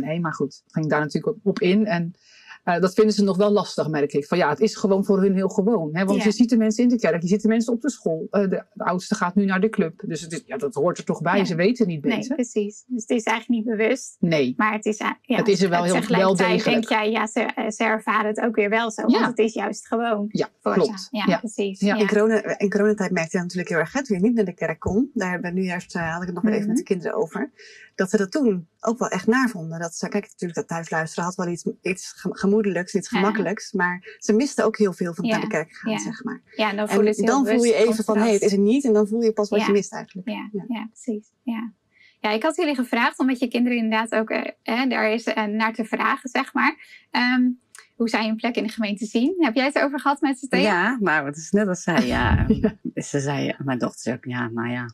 nee, 0.00 0.20
maar 0.20 0.34
goed, 0.34 0.62
ging 0.66 0.88
daar 0.88 1.00
natuurlijk 1.00 1.36
op 1.42 1.60
in. 1.60 1.86
En 1.86 2.14
uh, 2.64 2.80
dat 2.80 2.94
vinden 2.94 3.14
ze 3.14 3.22
nog 3.24 3.36
wel 3.36 3.50
lastig, 3.50 3.88
merk 3.88 4.12
ik. 4.12 4.26
Van 4.26 4.38
ja, 4.38 4.48
het 4.48 4.60
is 4.60 4.76
gewoon 4.76 5.04
voor 5.04 5.20
hun 5.20 5.34
heel 5.34 5.48
gewoon. 5.48 5.88
Hè? 5.92 6.04
Want 6.04 6.18
Ja. 6.18 6.24
je 6.24 6.32
ziet 6.32 6.50
de 6.50 6.56
mensen 6.56 6.82
in 6.82 6.88
de 6.88 6.98
kerk, 6.98 7.22
je 7.22 7.28
ziet 7.28 7.42
de 7.42 7.48
mensen 7.48 7.72
op 7.72 7.80
de 7.80 7.90
school. 7.90 8.26
Uh, 8.30 8.40
de, 8.40 8.64
de 8.72 8.84
oudste 8.84 9.14
gaat 9.14 9.34
nu 9.34 9.44
naar 9.44 9.60
de 9.60 9.68
club. 9.68 10.02
Dus 10.06 10.20
het 10.20 10.32
is, 10.32 10.42
ja, 10.46 10.56
dat 10.56 10.74
hoort 10.74 10.98
er 10.98 11.04
toch 11.04 11.20
bij. 11.22 11.36
Ja. 11.38 11.44
Ze 11.44 11.54
weten 11.54 11.86
niet 11.86 12.04
Nee, 12.04 12.16
beter. 12.18 12.34
precies. 12.34 12.84
Dus 12.86 13.00
het 13.02 13.10
is 13.10 13.22
eigenlijk 13.24 13.48
niet 13.64 13.76
bewust. 13.76 14.16
Nee. 14.18 14.54
Maar 14.56 14.72
het 14.72 14.84
is, 14.86 15.00
uh, 15.00 15.10
ja, 15.22 15.36
Het 15.36 15.48
is 15.48 15.62
er 15.62 15.68
wel 15.70 15.82
heel- 15.84 16.00
wel 16.08 16.36
degelijk. 16.36 16.64
denk 16.64 16.88
jij, 16.88 17.10
ja, 17.10 17.26
ze, 17.26 17.40
eh, 17.40 17.70
ze 17.70 17.84
ervaren 17.84 18.26
het 18.26 18.40
ook 18.40 18.54
weer 18.54 18.70
wel 18.70 18.90
zo. 18.90 19.02
Ja. 19.06 19.12
Want 19.20 19.26
het 19.26 19.38
is 19.38 19.54
juist 19.54 19.86
gewoon 19.86 20.24
Ja, 20.28 20.48
voor 20.60 20.72
klopt. 20.72 21.00
ze. 21.00 21.08
Ja, 21.10 21.24
Ja. 21.26 21.38
precies. 21.38 21.80
Ja. 21.80 21.96
In, 21.96 22.06
corona, 22.08 22.58
in 22.58 22.70
coronatijd 22.70 23.10
merkte 23.10 23.36
je 23.36 23.42
natuurlijk 23.42 23.68
heel 23.70 23.78
erg, 23.78 23.92
hè, 23.92 24.04
toen 24.04 24.16
je 24.16 24.22
niet 24.22 24.34
naar 24.34 24.44
de 24.44 24.54
kerk 24.54 24.78
kon. 24.80 25.10
Daar 25.14 25.30
hebben 25.30 25.52
we 25.54 25.60
nu 25.60 25.64
juist, 25.66 25.96
uh, 25.96 26.12
had 26.12 26.20
ik 26.20 26.26
het 26.26 26.34
nog 26.34 26.44
weer 26.44 26.52
even 26.52 26.66
Mhm. 26.66 26.76
met 26.76 26.86
de 26.86 26.92
kinderen 26.94 27.14
over. 27.16 27.50
Dat 27.94 28.10
ze 28.10 28.16
dat 28.16 28.30
toen 28.30 28.68
ook 28.80 28.98
wel 28.98 29.08
echt 29.08 29.26
naar 29.26 29.48
vonden. 29.48 29.80
Dat 29.80 29.94
ze, 29.94 30.08
kijk, 30.08 30.22
natuurlijk 30.24 30.54
dat 30.54 30.68
thuisluisteren 30.68 31.24
had 31.24 31.34
wel 31.34 31.46
iets, 31.48 31.66
iets 31.82 32.12
gem- 32.16 32.36
gemoedelijks, 32.52 32.92
Ja. 32.92 33.00
gemakkelijks. 33.02 33.72
Maar 33.72 34.16
ze 34.18 34.32
misten 34.32 34.64
ook 34.64 34.76
heel 34.78 34.92
veel 34.92 35.14
van 35.14 35.24
Ja. 35.24 35.30
naar 35.32 35.40
de 35.40 35.46
kerk 35.46 35.72
gaan, 35.72 35.92
Ja. 35.92 35.98
zeg 35.98 36.24
maar. 36.24 36.40
Ja, 36.56 36.72
dan 36.72 36.88
voelen 36.88 37.14
ze 37.14 37.20
En 37.20 37.26
heel 37.26 37.44
dan 37.44 37.54
voel 37.54 37.64
je 37.64 37.74
even 37.74 38.04
van, 38.04 38.16
hé, 38.16 38.22
hey, 38.22 38.32
het 38.32 38.42
is 38.42 38.52
er 38.52 38.58
niet. 38.58 38.84
En 38.84 38.92
dan 38.92 39.08
voel 39.08 39.22
je 39.22 39.32
pas 39.32 39.48
wat 39.48 39.60
Ja. 39.60 39.66
je 39.66 39.72
mist 39.72 39.92
eigenlijk. 39.92 40.28
Ja, 40.28 40.48
Ja. 40.52 40.64
ja. 40.68 40.88
precies. 40.92 41.32
Ja. 41.42 41.72
ja, 42.20 42.30
ik 42.30 42.42
had 42.42 42.56
jullie 42.56 42.74
gevraagd 42.74 43.18
om 43.18 43.26
met 43.26 43.38
je 43.38 43.48
kinderen 43.48 43.78
inderdaad 43.78 44.14
ook 44.14 44.30
eh, 44.30 44.50
eh, 44.62 44.90
daar 44.90 45.04
eens 45.04 45.24
eh, 45.24 45.44
naar 45.44 45.74
te 45.74 45.84
vragen, 45.84 46.28
zeg 46.30 46.52
maar. 46.54 47.00
Um, 47.36 47.60
hoe 47.96 48.08
zij 48.08 48.26
hun 48.26 48.36
plek 48.36 48.56
in 48.56 48.62
de 48.62 48.68
gemeente 48.68 49.06
zien. 49.06 49.34
Heb 49.38 49.54
jij 49.54 49.64
het 49.64 49.76
erover 49.76 50.00
gehad 50.00 50.20
met 50.20 50.38
ze 50.38 50.48
tegen? 50.48 50.66
Ja, 50.66 50.98
maar 51.00 51.26
het 51.26 51.36
is 51.36 51.50
net 51.50 51.68
als 51.68 51.82
zij, 51.82 52.06
ja. 52.06 52.44
Ja. 52.48 52.76
Ze 53.02 53.20
zei, 53.20 53.54
mijn 53.58 53.78
dochter 53.78 54.00
zei 54.00 54.16
ook, 54.16 54.24
ja, 54.24 54.48
nou 54.48 54.70
ja. 54.70 54.90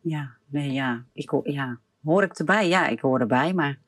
Ja, 0.00 0.30
nee, 0.46 0.72
ja. 0.72 1.04
Ik 1.12 1.28
hoor, 1.28 1.50
ja. 1.50 1.78
Hoor 2.04 2.22
ik 2.22 2.38
erbij? 2.38 2.68
Ja, 2.68 2.86
ik 2.86 3.00
hoor 3.00 3.20
erbij, 3.20 3.52
maar... 3.52 3.78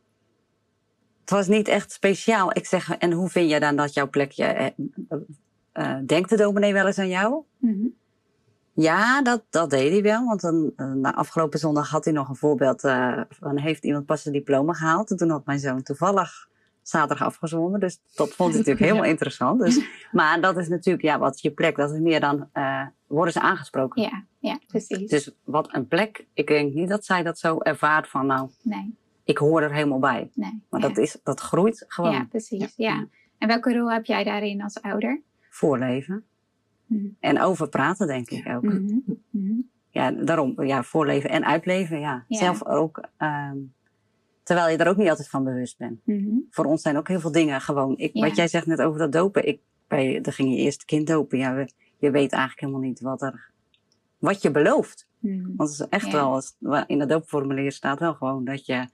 Het 1.30 1.38
was 1.38 1.56
niet 1.56 1.68
echt 1.68 1.92
speciaal. 1.92 2.56
Ik 2.56 2.66
zeg, 2.66 2.90
en 2.90 3.12
hoe 3.12 3.28
vind 3.28 3.50
jij 3.50 3.58
dan 3.58 3.76
dat 3.76 3.94
jouw 3.94 4.08
plekje... 4.08 4.44
Eh, 4.44 4.66
uh, 5.74 5.98
denkt 6.06 6.30
de 6.30 6.36
dominee 6.36 6.72
wel 6.72 6.86
eens 6.86 6.98
aan 6.98 7.08
jou? 7.08 7.42
Mm 7.58 7.72
-hmm. 7.72 7.94
Ja, 8.72 9.22
dat, 9.22 9.42
dat 9.50 9.70
deed 9.70 9.92
hij 9.92 10.02
wel. 10.02 10.24
Want 10.24 10.40
dan, 10.40 10.72
uh, 10.76 11.12
afgelopen 11.12 11.58
zondag 11.58 11.90
had 11.90 12.04
hij 12.04 12.12
nog 12.14 12.28
een 12.28 12.36
voorbeeld. 12.36 12.84
Uh, 12.84 13.20
van 13.28 13.58
heeft 13.58 13.84
iemand 13.84 14.06
pas 14.06 14.26
een 14.26 14.32
diploma 14.32 14.72
gehaald. 14.72 15.10
En 15.10 15.16
toen 15.16 15.30
had 15.30 15.46
mijn 15.46 15.58
zoon 15.58 15.82
toevallig 15.82 16.48
zaterdag 16.82 17.26
afgezwommen. 17.26 17.80
Dus 17.80 18.00
dat 18.14 18.28
vond 18.28 18.48
hij 18.48 18.58
natuurlijk 18.58 18.84
helemaal 18.86 19.04
ja. 19.04 19.10
interessant. 19.10 19.60
Dus, 19.60 19.80
maar 20.12 20.40
dat 20.40 20.56
is 20.56 20.68
natuurlijk, 20.68 21.04
ja, 21.04 21.18
wat 21.18 21.40
je 21.40 21.50
plek? 21.50 21.76
Dat 21.76 21.92
is 21.92 21.98
meer 21.98 22.20
dan, 22.20 22.48
uh, 22.54 22.86
worden 23.06 23.32
ze 23.32 23.40
aangesproken. 23.40 24.02
Ja, 24.02 24.24
ja, 24.38 24.58
precies. 24.66 25.10
Dus 25.10 25.30
wat 25.44 25.74
een 25.74 25.86
plek. 25.86 26.26
Ik 26.34 26.46
denk 26.46 26.74
niet 26.74 26.88
dat 26.88 27.04
zij 27.04 27.22
dat 27.22 27.38
zo 27.38 27.58
ervaart 27.58 28.08
van, 28.08 28.26
nou, 28.26 28.50
nee. 28.62 28.98
Ik 29.30 29.38
hoor 29.38 29.62
er 29.62 29.72
helemaal 29.72 29.98
bij. 29.98 30.30
Nee, 30.34 30.62
maar 30.70 30.80
ja. 30.80 30.88
dat, 30.88 30.98
is, 30.98 31.18
dat 31.22 31.40
groeit 31.40 31.84
gewoon. 31.88 32.12
Ja, 32.12 32.26
precies. 32.30 32.72
Ja. 32.76 32.94
ja. 32.94 33.06
En 33.38 33.48
welke 33.48 33.78
rol 33.78 33.90
heb 33.90 34.04
jij 34.04 34.24
daarin 34.24 34.62
als 34.62 34.82
ouder? 34.82 35.20
Voorleven. 35.48 36.24
Mm. 36.86 37.16
En 37.20 37.40
over 37.40 37.68
praten, 37.68 38.06
denk 38.06 38.30
ik 38.30 38.48
ook. 38.48 38.62
Mm 38.62 39.02
-hmm. 39.30 39.68
Ja, 39.90 40.10
daarom, 40.10 40.62
ja, 40.62 40.82
voorleven 40.82 41.30
en 41.30 41.44
uitleven, 41.44 42.00
ja. 42.00 42.24
Zelf 42.28 42.64
ook, 42.64 43.04
um, 43.18 43.72
terwijl 44.42 44.68
je 44.70 44.76
er 44.76 44.88
ook 44.88 44.96
niet 44.96 45.08
altijd 45.08 45.28
van 45.28 45.44
bewust 45.44 45.78
bent. 45.78 46.00
Voor 46.50 46.64
ons 46.64 46.82
zijn 46.82 46.96
ook 46.96 47.08
heel 47.08 47.20
veel 47.20 47.32
dingen 47.32 47.60
gewoon. 47.60 47.96
Ik. 47.96 48.10
Wat 48.12 48.36
jij 48.36 48.48
zegt 48.48 48.66
net 48.66 48.80
over 48.80 48.98
dat 48.98 49.12
dopen. 49.12 49.46
Ik, 49.46 49.60
bij, 49.88 50.20
er 50.22 50.32
ging 50.32 50.50
je 50.50 50.56
eerste 50.56 50.84
kind 50.84 51.06
dopen. 51.06 51.38
Ja, 51.38 51.54
we, 51.54 51.68
je 51.98 52.10
weet 52.10 52.32
eigenlijk 52.32 52.60
helemaal 52.60 52.80
niet 52.80 53.00
wat 53.00 53.22
er, 53.22 53.50
wat 54.18 54.42
je 54.42 54.50
belooft. 54.50 55.08
Want 55.56 55.70
het 55.70 55.80
is 55.80 55.88
echt 55.88 56.12
wel, 56.12 56.42
in 56.86 57.00
het 57.00 57.08
doopformulier 57.08 57.72
staat 57.72 57.98
wel 57.98 58.14
gewoon 58.14 58.44
dat 58.44 58.66
je, 58.66 58.88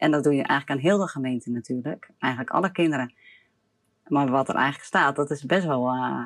en 0.00 0.10
dat 0.10 0.24
doe 0.24 0.34
je 0.34 0.42
eigenlijk 0.42 0.70
aan 0.70 0.90
heel 0.90 0.98
de 0.98 1.08
gemeente 1.08 1.50
natuurlijk. 1.50 2.10
Eigenlijk 2.18 2.52
alle 2.52 2.72
kinderen. 2.72 3.14
Maar 4.06 4.30
wat 4.30 4.48
er 4.48 4.54
eigenlijk 4.54 4.84
staat, 4.84 5.16
dat 5.16 5.30
is 5.30 5.44
best 5.44 5.66
wel, 5.66 5.94
uh, 5.94 6.24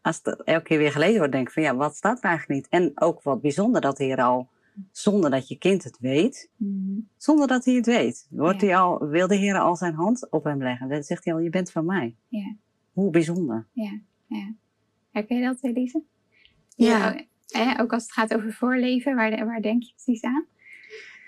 als 0.00 0.20
het 0.22 0.42
elke 0.42 0.62
keer 0.62 0.78
weer 0.78 0.92
gelezen 0.92 1.18
wordt, 1.18 1.32
denk 1.32 1.46
ik 1.46 1.52
van 1.52 1.62
ja, 1.62 1.76
wat 1.76 1.96
staat 1.96 2.18
er 2.18 2.24
eigenlijk 2.24 2.60
niet? 2.60 2.68
En 2.70 2.92
ook 2.94 3.22
wat 3.22 3.40
bijzonder 3.40 3.80
dat 3.80 3.98
hij 3.98 4.10
er 4.10 4.22
al, 4.22 4.48
zonder 4.90 5.30
dat 5.30 5.48
je 5.48 5.58
kind 5.58 5.84
het 5.84 5.98
weet, 5.98 6.50
mm. 6.56 7.08
zonder 7.16 7.46
dat 7.46 7.64
hij 7.64 7.74
het 7.74 7.86
weet, 7.86 8.26
wordt 8.30 8.60
ja. 8.60 8.66
hij 8.66 8.76
al, 8.76 9.06
wil 9.08 9.26
de 9.26 9.34
Heer 9.36 9.58
al 9.58 9.76
zijn 9.76 9.94
hand 9.94 10.30
op 10.30 10.44
hem 10.44 10.62
leggen. 10.62 10.88
Dan 10.88 11.02
zegt 11.02 11.24
hij 11.24 11.34
al, 11.34 11.40
je 11.40 11.50
bent 11.50 11.70
van 11.70 11.84
mij. 11.84 12.14
Ja. 12.28 12.54
Hoe 12.92 13.10
bijzonder. 13.10 13.66
Ja, 13.72 14.00
ja. 14.26 14.52
Herken 15.10 15.36
je 15.38 15.44
dat, 15.44 15.58
Elise? 15.62 16.02
Ja. 16.76 17.24
ja. 17.46 17.78
Ook 17.80 17.92
als 17.92 18.02
het 18.02 18.12
gaat 18.12 18.34
over 18.34 18.52
voorleven, 18.52 19.14
waar, 19.14 19.46
waar 19.46 19.62
denk 19.62 19.82
je 19.82 19.92
precies 19.94 20.22
aan? 20.22 20.46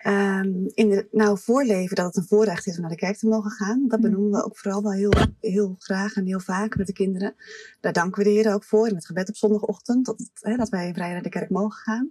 Um, 0.07 0.71
in 0.75 0.89
de, 0.89 1.09
nou, 1.11 1.39
voorleven 1.39 1.97
dat 1.97 2.07
het 2.07 2.17
een 2.17 2.27
voorrecht 2.29 2.67
is 2.67 2.75
om 2.75 2.81
naar 2.81 2.91
de 2.91 2.97
kerk 2.97 3.17
te 3.17 3.27
mogen 3.27 3.51
gaan. 3.51 3.89
Dat 3.89 4.01
benoemen 4.01 4.31
we 4.31 4.45
ook 4.45 4.59
vooral 4.59 4.83
wel 4.83 4.93
heel, 4.93 5.13
heel 5.41 5.75
graag 5.79 6.15
en 6.15 6.27
heel 6.27 6.41
vaak 6.41 6.77
met 6.77 6.87
de 6.87 6.93
kinderen. 6.93 7.35
Daar 7.81 7.93
danken 7.93 8.23
we 8.23 8.29
de 8.29 8.35
Heer 8.35 8.55
ook 8.55 8.65
voor 8.65 8.89
in 8.89 8.95
het 8.95 9.07
gebed 9.07 9.29
op 9.29 9.37
zondagochtend. 9.37 10.07
Dat, 10.07 10.31
hè, 10.41 10.57
dat 10.57 10.69
wij 10.69 10.93
vrij 10.95 11.13
naar 11.13 11.23
de 11.23 11.29
kerk 11.29 11.51
mogen 11.51 11.83
gaan. 11.83 12.11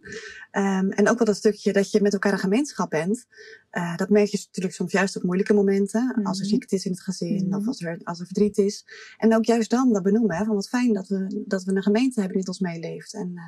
Um, 0.81 0.91
en 0.91 1.09
ook 1.09 1.17
wel 1.17 1.27
dat 1.27 1.35
stukje 1.35 1.73
dat 1.73 1.91
je 1.91 2.01
met 2.01 2.13
elkaar 2.13 2.31
een 2.31 2.39
gemeenschap 2.39 2.89
bent. 2.89 3.25
Uh, 3.71 3.97
dat 3.97 4.09
merk 4.09 4.27
je 4.27 4.43
natuurlijk 4.45 4.75
soms 4.75 4.91
juist 4.91 5.15
op 5.15 5.23
moeilijke 5.23 5.53
momenten. 5.53 6.03
Mm 6.03 6.11
-hmm. 6.13 6.25
Als 6.25 6.39
er 6.39 6.45
ziekte 6.45 6.75
is 6.75 6.85
in 6.85 6.91
het 6.91 7.01
gezin 7.01 7.45
mm 7.45 7.51
-hmm. 7.51 7.59
of 7.59 7.67
als 7.67 7.81
er, 7.81 7.99
als 8.03 8.19
er 8.19 8.25
verdriet 8.25 8.57
is. 8.57 8.85
En 9.17 9.35
ook 9.35 9.45
juist 9.45 9.69
dan 9.69 9.93
dat 9.93 10.03
benoemen. 10.03 10.35
Hè, 10.35 10.45
van 10.45 10.55
wat 10.55 10.69
fijn 10.69 10.93
dat 10.93 11.07
we, 11.07 11.43
dat 11.47 11.63
we 11.63 11.75
een 11.75 11.83
gemeente 11.83 12.19
hebben 12.19 12.37
die 12.37 12.47
met 12.47 12.47
ons 12.47 12.59
meeleeft. 12.59 13.13
En, 13.13 13.31
uh, 13.35 13.43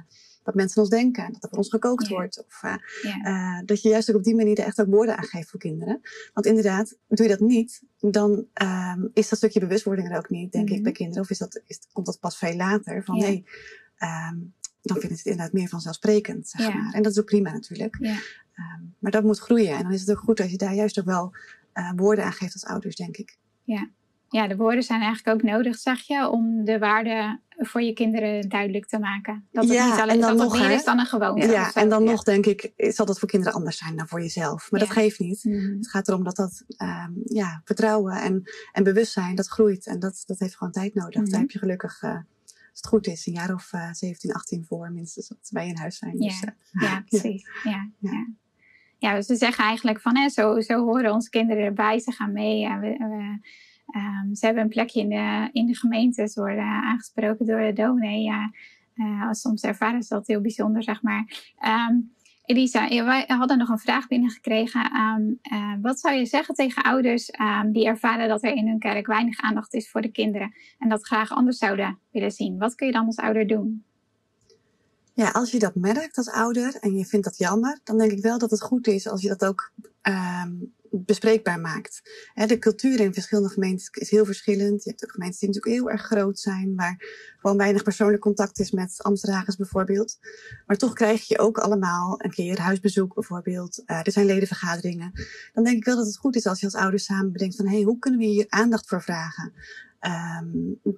dat 0.45 0.55
mensen 0.55 0.81
ons 0.81 0.89
denken, 0.89 1.33
dat 1.33 1.43
er 1.43 1.49
voor 1.49 1.57
ons 1.57 1.69
gekookt 1.69 2.07
ja. 2.07 2.15
wordt. 2.15 2.45
Of 2.47 2.61
uh, 2.63 2.75
ja. 3.01 3.57
uh, 3.57 3.65
dat 3.65 3.81
je 3.81 3.89
juist 3.89 4.09
ook 4.09 4.15
op 4.15 4.23
die 4.23 4.35
manier 4.35 4.59
er 4.59 4.65
echt 4.65 4.81
ook 4.81 4.87
woorden 4.87 5.17
aan 5.17 5.23
geeft 5.23 5.49
voor 5.49 5.59
kinderen. 5.59 6.01
Want 6.33 6.45
inderdaad, 6.45 6.97
doe 7.07 7.25
je 7.25 7.31
dat 7.37 7.47
niet, 7.47 7.83
dan 7.99 8.47
uh, 8.61 8.95
is 9.13 9.29
dat 9.29 9.37
stukje 9.37 9.59
bewustwording 9.59 10.11
er 10.11 10.17
ook 10.17 10.29
niet, 10.29 10.51
denk 10.51 10.63
mm 10.63 10.69
-hmm. 10.69 10.77
ik, 10.77 10.83
bij 10.83 10.91
kinderen. 10.91 11.23
Of 11.23 11.29
is 11.29 11.37
dat, 11.37 11.61
is, 11.67 11.79
komt 11.93 12.05
dat 12.05 12.19
pas 12.19 12.37
veel 12.37 12.55
later, 12.55 13.03
van 13.03 13.17
nee, 13.17 13.45
um, 13.99 14.53
dan 14.81 14.97
vinden 14.99 15.17
ze 15.17 15.23
het 15.23 15.25
inderdaad 15.25 15.53
meer 15.53 15.67
vanzelfsprekend, 15.67 16.49
zeg 16.49 16.73
maar. 16.73 16.93
En 16.93 17.03
dat 17.03 17.11
is 17.11 17.19
ook 17.19 17.25
prima 17.25 17.51
natuurlijk. 17.51 17.97
Ja. 17.99 18.17
Um, 18.55 18.95
maar 18.99 19.11
dat 19.11 19.23
moet 19.23 19.39
groeien. 19.39 19.75
En 19.75 19.83
dan 19.83 19.91
is 19.91 20.01
het 20.01 20.11
ook 20.11 20.23
goed 20.23 20.39
als 20.39 20.51
je 20.51 20.57
daar 20.57 20.73
juist 20.73 20.99
ook 20.99 21.05
wel 21.05 21.33
eh, 21.73 21.91
woorden 21.95 22.25
aan 22.25 22.33
geeft 22.33 22.53
als 22.53 22.65
ouders, 22.65 22.95
denk 22.95 23.17
ik. 23.17 23.37
Ja. 23.63 23.89
Ja, 24.35 24.47
de 24.47 24.55
woorden 24.55 24.83
zijn 24.83 25.01
eigenlijk 25.01 25.37
ook 25.37 25.51
nodig, 25.51 25.77
zeg 25.77 26.01
je, 26.01 26.29
om 26.29 26.65
de 26.65 26.79
waarde 26.79 27.39
voor 27.57 27.81
je 27.81 27.93
kinderen 27.93 28.49
duidelijk 28.49 28.85
te 28.85 28.99
maken. 28.99 29.47
Dat 29.51 29.63
het 29.63 29.73
Ja, 29.73 29.85
niet 29.85 29.95
en 29.95 30.01
alleen 30.01 30.19
dan 30.19 30.37
dat 30.37 30.47
nog, 30.49 30.59
meer 30.59 30.71
is 30.71 30.83
dan 30.83 30.99
een 30.99 31.05
gewoonte. 31.05 31.47
Ja, 31.47 31.73
en 31.73 31.89
dan 31.89 32.03
Ja. 32.03 32.11
nog 32.11 32.23
denk 32.23 32.45
ik, 32.45 32.71
zal 32.77 33.05
dat 33.05 33.19
voor 33.19 33.27
kinderen 33.27 33.53
anders 33.53 33.77
zijn 33.77 33.95
dan 33.95 34.07
voor 34.07 34.21
jezelf. 34.21 34.71
Maar 34.71 34.79
Ja. 34.79 34.85
dat 34.85 34.95
geeft 34.95 35.19
niet. 35.19 35.43
Mhm. 35.43 35.77
Het 35.77 35.89
gaat 35.89 36.07
erom 36.07 36.23
dat 36.23 36.35
dat 36.35 36.63
ehm, 36.77 37.11
ja, 37.23 37.61
vertrouwen 37.63 38.15
en, 38.21 38.43
en 38.71 38.83
bewustzijn, 38.83 39.35
dat 39.35 39.47
groeit. 39.47 39.85
En 39.87 39.99
dat, 39.99 40.23
dat 40.25 40.39
heeft 40.39 40.57
gewoon 40.57 40.73
tijd 40.73 40.93
nodig. 40.93 41.21
Mhm. 41.21 41.29
Daar 41.29 41.39
heb 41.39 41.51
je 41.51 41.59
gelukkig, 41.59 42.01
eh, 42.01 42.09
als 42.11 42.23
het 42.73 42.87
goed 42.87 43.07
is, 43.07 43.25
een 43.25 43.33
jaar 43.33 43.53
of 43.53 43.73
eh 43.73 43.89
17, 43.91 44.33
18 44.33 44.65
voor 44.65 44.91
minstens 44.91 45.27
dat 45.27 45.49
wij 45.49 45.67
in 45.67 45.77
huis 45.77 45.97
zijn. 45.97 46.17
Dus, 46.17 46.39
Ja. 46.39 46.55
eh, 46.71 46.81
Ja, 46.89 47.03
precies. 47.09 47.47
Ja, 47.63 47.89
ja. 47.99 48.27
Ja. 48.97 49.15
dus 49.15 49.27
we 49.27 49.35
zeggen 49.35 49.63
eigenlijk 49.63 49.99
van, 50.01 50.17
hè, 50.17 50.29
zo, 50.29 50.59
zo 50.61 50.83
horen 50.85 51.13
onze 51.13 51.29
kinderen 51.29 51.63
erbij, 51.63 51.99
ze 51.99 52.11
gaan 52.11 52.31
mee. 52.33 52.65
En 52.65 52.79
we, 52.79 52.87
we, 52.97 53.39
ehm, 53.85 54.33
ze 54.33 54.45
hebben 54.45 54.63
een 54.63 54.69
plekje 54.69 54.99
in 54.99 55.09
de, 55.09 55.49
in 55.51 55.65
de 55.65 55.75
gemeente, 55.75 56.27
ze 56.27 56.39
worden 56.39 56.63
aangesproken 56.63 57.45
door 57.45 57.59
de 57.59 57.73
dominee. 57.73 58.21
Ja, 58.21 58.51
eh, 58.95 59.31
soms 59.31 59.61
ervaren 59.61 60.03
ze 60.03 60.13
dat 60.13 60.27
heel 60.27 60.41
bijzonder, 60.41 60.83
zeg 60.83 61.01
maar. 61.01 61.51
Ehm, 61.59 61.95
Elisa, 62.45 62.87
wij 62.87 63.23
hadden 63.27 63.57
nog 63.57 63.69
een 63.69 63.79
vraag 63.79 64.07
binnengekregen. 64.07 64.91
Eh, 65.41 65.73
wat 65.81 65.99
zou 65.99 66.15
je 66.15 66.25
zeggen 66.25 66.55
tegen 66.55 66.83
ouders 66.83 67.31
die 67.71 67.85
ervaren 67.85 68.27
dat 68.27 68.43
er 68.43 68.55
in 68.55 68.67
hun 68.67 68.79
kerk 68.79 69.07
weinig 69.07 69.39
aandacht 69.39 69.73
is 69.73 69.89
voor 69.89 70.01
de 70.01 70.11
kinderen 70.11 70.53
en 70.79 70.89
dat 70.89 71.05
graag 71.05 71.31
anders 71.31 71.57
zouden 71.57 71.99
willen 72.11 72.31
zien? 72.31 72.57
Wat 72.57 72.75
kun 72.75 72.87
je 72.87 72.93
dan 72.93 73.05
als 73.05 73.17
ouder 73.17 73.47
doen? 73.47 73.83
Ja, 75.15 75.29
als 75.29 75.51
je 75.51 75.59
dat 75.59 75.75
merkt 75.75 76.17
als 76.17 76.29
ouder 76.29 76.75
en 76.79 76.97
je 76.97 77.05
vindt 77.05 77.25
dat 77.25 77.37
jammer, 77.37 77.79
dan 77.83 77.97
denk 77.97 78.11
ik 78.11 78.21
wel 78.21 78.37
dat 78.37 78.51
het 78.51 78.61
goed 78.61 78.87
is 78.87 79.07
als 79.07 79.21
je 79.21 79.27
dat 79.27 79.45
ook 79.45 79.71
bespreekbaar 81.05 81.59
maakt. 81.59 82.01
De 82.33 82.57
cultuur 82.59 82.99
in 82.99 83.13
verschillende 83.13 83.49
gemeentes 83.49 83.87
is 83.89 84.09
heel 84.09 84.25
verschillend. 84.25 84.83
Je 84.83 84.89
hebt 84.89 85.03
ook 85.03 85.11
gemeentes 85.11 85.39
die 85.39 85.49
natuurlijk 85.49 85.75
heel 85.75 85.89
erg 85.89 86.01
groot 86.01 86.39
zijn, 86.39 86.75
waar 86.75 86.95
gewoon 87.37 87.57
weinig 87.57 87.83
persoonlijk 87.83 88.21
contact 88.21 88.59
is 88.59 88.71
met 88.71 88.95
ambtsdragers 89.01 89.55
bijvoorbeeld. 89.55 90.17
Maar 90.65 90.77
toch 90.77 90.93
krijg 90.93 91.27
je 91.27 91.39
ook 91.39 91.57
allemaal 91.57 92.15
een 92.17 92.31
keer 92.31 92.59
huisbezoek 92.59 93.13
bijvoorbeeld. 93.13 93.83
Eh, 93.85 93.99
er 94.03 94.11
zijn 94.11 94.25
ledenvergaderingen. 94.25 95.11
Dan 95.53 95.63
denk 95.63 95.77
ik 95.77 95.85
wel 95.85 95.95
dat 95.95 96.05
het 96.05 96.17
goed 96.17 96.35
is 96.35 96.45
als 96.47 96.59
je 96.59 96.65
als 96.65 96.75
ouder 96.75 96.99
samen 96.99 97.31
bedenkt 97.31 97.55
van 97.55 97.65
hé, 97.67 97.75
hey, 97.75 97.83
hoe 97.83 97.99
kunnen 97.99 98.19
we 98.19 98.25
hier 98.25 98.45
aandacht 98.49 98.87
voor 98.87 99.01
vragen? 99.01 99.53
Ehm, 99.99 100.47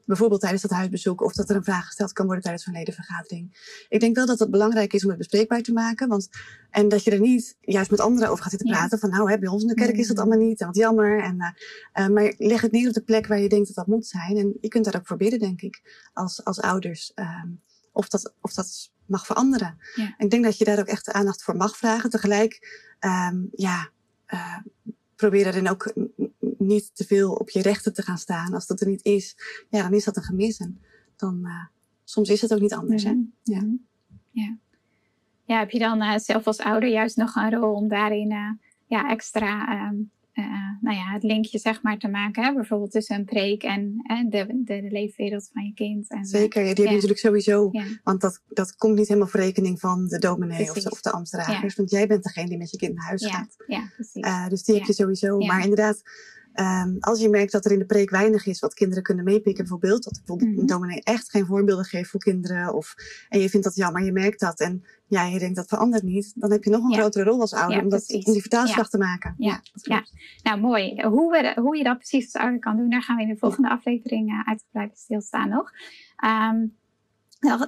bijvoorbeeld 0.05 0.41
tijdens 0.41 0.61
dat 0.61 0.71
huisbezoek 0.71 1.21
of 1.21 1.33
dat 1.33 1.49
er 1.49 1.55
een 1.55 1.63
vraag 1.63 1.85
gesteld 1.85 2.13
kan 2.13 2.25
worden 2.25 2.43
tijdens 2.43 2.63
zo'n 2.63 2.73
ledenvergadering. 2.73 3.57
Ik 3.89 3.99
denk 3.99 4.15
wel 4.15 4.25
dat 4.25 4.39
het 4.39 4.51
belangrijk 4.51 4.93
is 4.93 5.03
om 5.03 5.09
het 5.09 5.17
bespreekbaar 5.17 5.61
te 5.61 5.73
maken. 5.73 6.07
Want, 6.07 6.29
en 6.69 6.87
dat 6.89 7.03
je 7.03 7.11
er 7.11 7.19
niet 7.19 7.57
juist 7.61 7.91
met 7.91 7.99
anderen 7.99 8.29
over 8.29 8.41
gaat 8.43 8.51
zitten 8.51 8.69
Ja. 8.69 8.75
praten. 8.77 8.99
Van 8.99 9.09
nou, 9.09 9.31
hè, 9.31 9.39
bij 9.39 9.49
ons 9.49 9.61
in 9.61 9.67
de 9.67 9.73
kerk 9.73 9.97
is 9.97 10.07
dat 10.07 10.17
Mhm. 10.17 10.25
allemaal 10.27 10.47
niet. 10.47 10.59
En 10.59 10.65
wat 10.67 10.75
jammer. 10.75 11.23
En, 11.23 11.39
eh, 11.39 12.05
eh, 12.05 12.11
maar 12.11 12.33
leg 12.37 12.61
het 12.61 12.71
neer 12.71 12.87
op 12.87 12.93
de 12.93 13.01
plek 13.01 13.27
waar 13.27 13.39
je 13.39 13.49
denkt 13.49 13.67
dat 13.67 13.75
dat 13.75 13.87
moet 13.87 14.05
zijn. 14.07 14.37
En 14.37 14.57
je 14.61 14.67
kunt 14.67 14.85
daar 14.85 14.95
ook 14.95 15.07
voor 15.07 15.17
bidden, 15.17 15.39
denk 15.39 15.61
ik, 15.61 16.09
als, 16.13 16.43
als 16.43 16.61
ouders. 16.61 17.11
ehm, 17.15 17.47
of, 17.91 18.07
dat, 18.07 18.33
of 18.41 18.53
dat 18.53 18.91
mag 19.05 19.25
veranderen. 19.25 19.77
Ja. 19.95 20.13
Ik 20.17 20.29
denk 20.29 20.43
dat 20.43 20.57
je 20.57 20.65
daar 20.65 20.79
ook 20.79 20.87
echt 20.87 21.11
aandacht 21.11 21.43
voor 21.43 21.55
mag 21.55 21.77
vragen. 21.77 22.09
Tegelijk, 22.09 22.85
ehm, 22.99 23.37
ja, 23.55 23.89
eh, 24.25 24.57
probeer 25.17 25.43
daarin 25.43 25.69
ook 25.69 25.93
niet 26.57 26.95
te 26.95 27.05
veel 27.05 27.33
op 27.33 27.50
je 27.50 27.62
rechten 27.62 27.93
te 27.93 28.01
gaan 28.01 28.17
staan. 28.17 28.53
Als 28.53 28.67
dat 28.67 28.81
er 28.81 28.88
niet 28.88 29.05
is, 29.05 29.36
ja, 29.69 29.81
dan 29.81 29.93
is 29.93 30.03
dat 30.03 30.17
een 30.17 30.24
gemis. 30.24 30.57
En 30.57 30.81
dan, 31.15 31.45
eh, 31.45 31.65
soms 32.03 32.29
is 32.29 32.41
het 32.41 32.53
ook 32.53 32.59
niet 32.59 32.74
anders. 32.74 33.03
Hè? 33.03 33.15
Ja. 33.43 33.62
Ja. 34.31 34.57
Ja, 35.47 35.59
heb 35.59 35.69
je 35.69 35.79
dan 35.79 36.01
eh, 36.01 36.17
zelf 36.17 36.47
als 36.47 36.59
ouder 36.59 36.89
juist 36.89 37.17
nog 37.17 37.36
een 37.36 37.51
rol 37.51 37.74
om 37.74 37.88
daarin 37.88 38.31
eh, 38.31 38.51
ja, 38.86 39.09
extra 39.09 39.67
ehm, 39.67 39.95
eh, 39.95 40.01
nou 40.82 40.98
ja, 40.98 41.12
het 41.12 41.24
linkje 41.24 41.60
zeg 41.60 41.82
maar 41.82 41.98
te 41.98 42.08
maken? 42.08 42.44
Hè? 42.44 42.53
Bijvoorbeeld 42.53 42.91
tussen 42.91 43.15
een 43.15 43.25
preek 43.25 43.63
en 43.63 44.00
eh, 44.03 44.20
de, 44.29 44.46
de, 44.63 44.82
de 44.82 44.88
leefwereld 44.91 45.50
van 45.53 45.63
je 45.65 45.74
kind. 45.74 46.10
En, 46.10 46.17
eh, 46.17 46.24
Zeker, 46.24 46.65
ja, 46.65 46.74
die 46.74 46.75
heb 46.75 46.77
Ja. 46.77 46.84
je 46.84 46.91
natuurlijk 46.94 47.20
sowieso. 47.20 47.72
Want 48.03 48.22
dat, 48.22 48.41
dat 48.50 48.75
komt 48.75 48.96
niet 48.96 49.08
helemaal 49.08 49.27
voor 49.29 49.39
rekening 49.39 49.79
van 49.79 50.08
de 50.08 50.20
dominee 50.20 50.70
of 50.70 50.86
of 50.86 51.01
de 51.01 51.12
ambtsdragers. 51.12 51.75
Want 51.75 51.89
jij 51.89 52.08
bent 52.08 52.24
degene 52.24 52.50
die 52.50 52.58
met 52.58 52.72
je 52.72 52.77
kind 52.77 52.96
naar 52.96 53.06
huis 53.06 53.25
gaat. 53.25 53.56
ja, 53.67 53.89
precies. 53.96 54.24
Eh, 54.24 54.48
dus 54.48 54.63
die 54.63 54.75
heb 54.75 54.86
je 54.86 54.94
sowieso. 54.94 55.38
Maar 55.38 55.62
inderdaad, 55.62 56.01
ehm, 56.57 56.95
als 56.99 57.19
je 57.19 57.29
merkt 57.29 57.51
dat 57.51 57.65
er 57.65 57.71
in 57.71 57.79
de 57.79 57.85
preek 57.85 58.09
weinig 58.09 58.45
is 58.45 58.59
wat 58.59 58.73
kinderen 58.73 59.03
kunnen 59.03 59.25
meepikken, 59.25 59.63
bijvoorbeeld, 59.63 60.03
dat 60.03 60.13
bijvoorbeeld 60.25 60.59
een 60.59 60.65
dominee 60.65 61.01
echt 61.03 61.29
geen 61.29 61.45
voorbeelden 61.45 61.85
geeft 61.85 62.09
voor 62.09 62.19
kinderen, 62.19 62.73
of, 62.73 62.95
en 63.29 63.39
je 63.39 63.49
vindt 63.49 63.65
dat 63.65 63.75
jammer, 63.75 64.03
je 64.03 64.11
merkt 64.11 64.39
dat, 64.39 64.59
en 64.59 64.83
ja, 65.07 65.23
je 65.25 65.39
denkt 65.39 65.55
dat 65.55 65.67
verandert 65.67 66.03
niet, 66.03 66.33
dan 66.35 66.51
heb 66.51 66.63
je 66.63 66.69
nog 66.69 66.83
een 66.83 66.91
Ja. 66.91 66.97
grotere 66.97 67.29
rol 67.29 67.41
als 67.41 67.53
ouder 67.53 67.77
Ja, 67.77 67.83
om, 67.83 67.89
dat, 67.89 68.13
om 68.25 68.33
die 68.33 68.41
vertaalslag 68.41 68.89
te 68.89 68.97
maken. 68.97 69.35
Ja. 69.37 69.61
klopt. 69.81 70.13
Nou, 70.43 70.59
mooi. 70.59 71.01
Hoe, 71.01 71.31
we, 71.31 71.61
hoe 71.61 71.77
je 71.77 71.83
dat 71.83 71.97
precies 71.97 72.25
als 72.25 72.43
ouder 72.43 72.59
kan 72.59 72.77
doen, 72.77 72.89
daar 72.89 73.03
gaan 73.03 73.15
we 73.15 73.21
in 73.21 73.27
de 73.27 73.37
volgende 73.37 73.69
aflevering 73.69 74.29
uh, 74.29 74.47
uitgebreid 74.47 74.97
stilstaan 74.97 75.49
nog. 75.49 75.71
Ehm, 76.17 76.65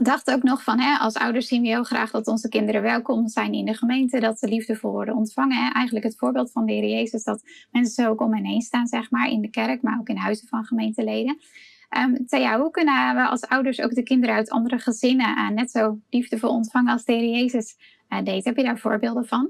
dacht 0.01 0.31
ook 0.31 0.43
nog 0.43 0.63
van, 0.63 0.79
hè, 0.79 0.97
als 0.97 1.13
ouders 1.13 1.47
zien 1.47 1.61
we 1.61 1.67
heel 1.67 1.83
graag 1.83 2.11
dat 2.11 2.27
onze 2.27 2.49
kinderen 2.49 2.81
welkom 2.81 3.27
zijn 3.27 3.53
in 3.53 3.65
de 3.65 3.73
gemeente, 3.73 4.19
dat 4.19 4.39
ze 4.39 4.47
liefdevol 4.47 4.91
worden 4.91 5.15
ontvangen. 5.15 5.57
Hè. 5.57 5.71
Eigenlijk 5.71 6.05
het 6.05 6.17
voorbeeld 6.17 6.51
van 6.51 6.65
de 6.65 6.73
Heer 6.73 6.89
Jezus, 6.89 7.23
dat 7.23 7.43
mensen 7.71 8.03
zo 8.03 8.09
ook 8.09 8.21
om 8.21 8.33
hen 8.33 8.45
heen 8.45 8.61
staan, 8.61 8.87
zeg 8.87 9.11
maar, 9.11 9.29
in 9.29 9.41
de 9.41 9.49
kerk, 9.49 9.81
maar 9.81 9.99
ook 9.99 10.09
in 10.09 10.17
huizen 10.17 10.47
van 10.47 10.63
gemeenteleden. 10.63 11.39
Um, 11.97 12.27
Thea, 12.27 12.59
hoe 12.59 12.71
kunnen 12.71 13.15
we 13.15 13.27
als 13.27 13.47
ouders 13.47 13.81
ook 13.81 13.93
de 13.93 14.03
kinderen 14.03 14.35
uit 14.35 14.49
andere 14.49 14.79
gezinnen 14.79 15.37
uh, 15.37 15.49
net 15.49 15.71
zo 15.71 15.99
liefdevol 16.09 16.49
ontvangen 16.49 16.91
als 16.91 17.05
de 17.05 17.13
Heer 17.13 17.39
Jezus 17.39 17.77
uh, 18.09 18.23
deed? 18.23 18.45
Heb 18.45 18.57
je 18.57 18.63
daar 18.63 18.79
voorbeelden 18.79 19.25
van? 19.25 19.49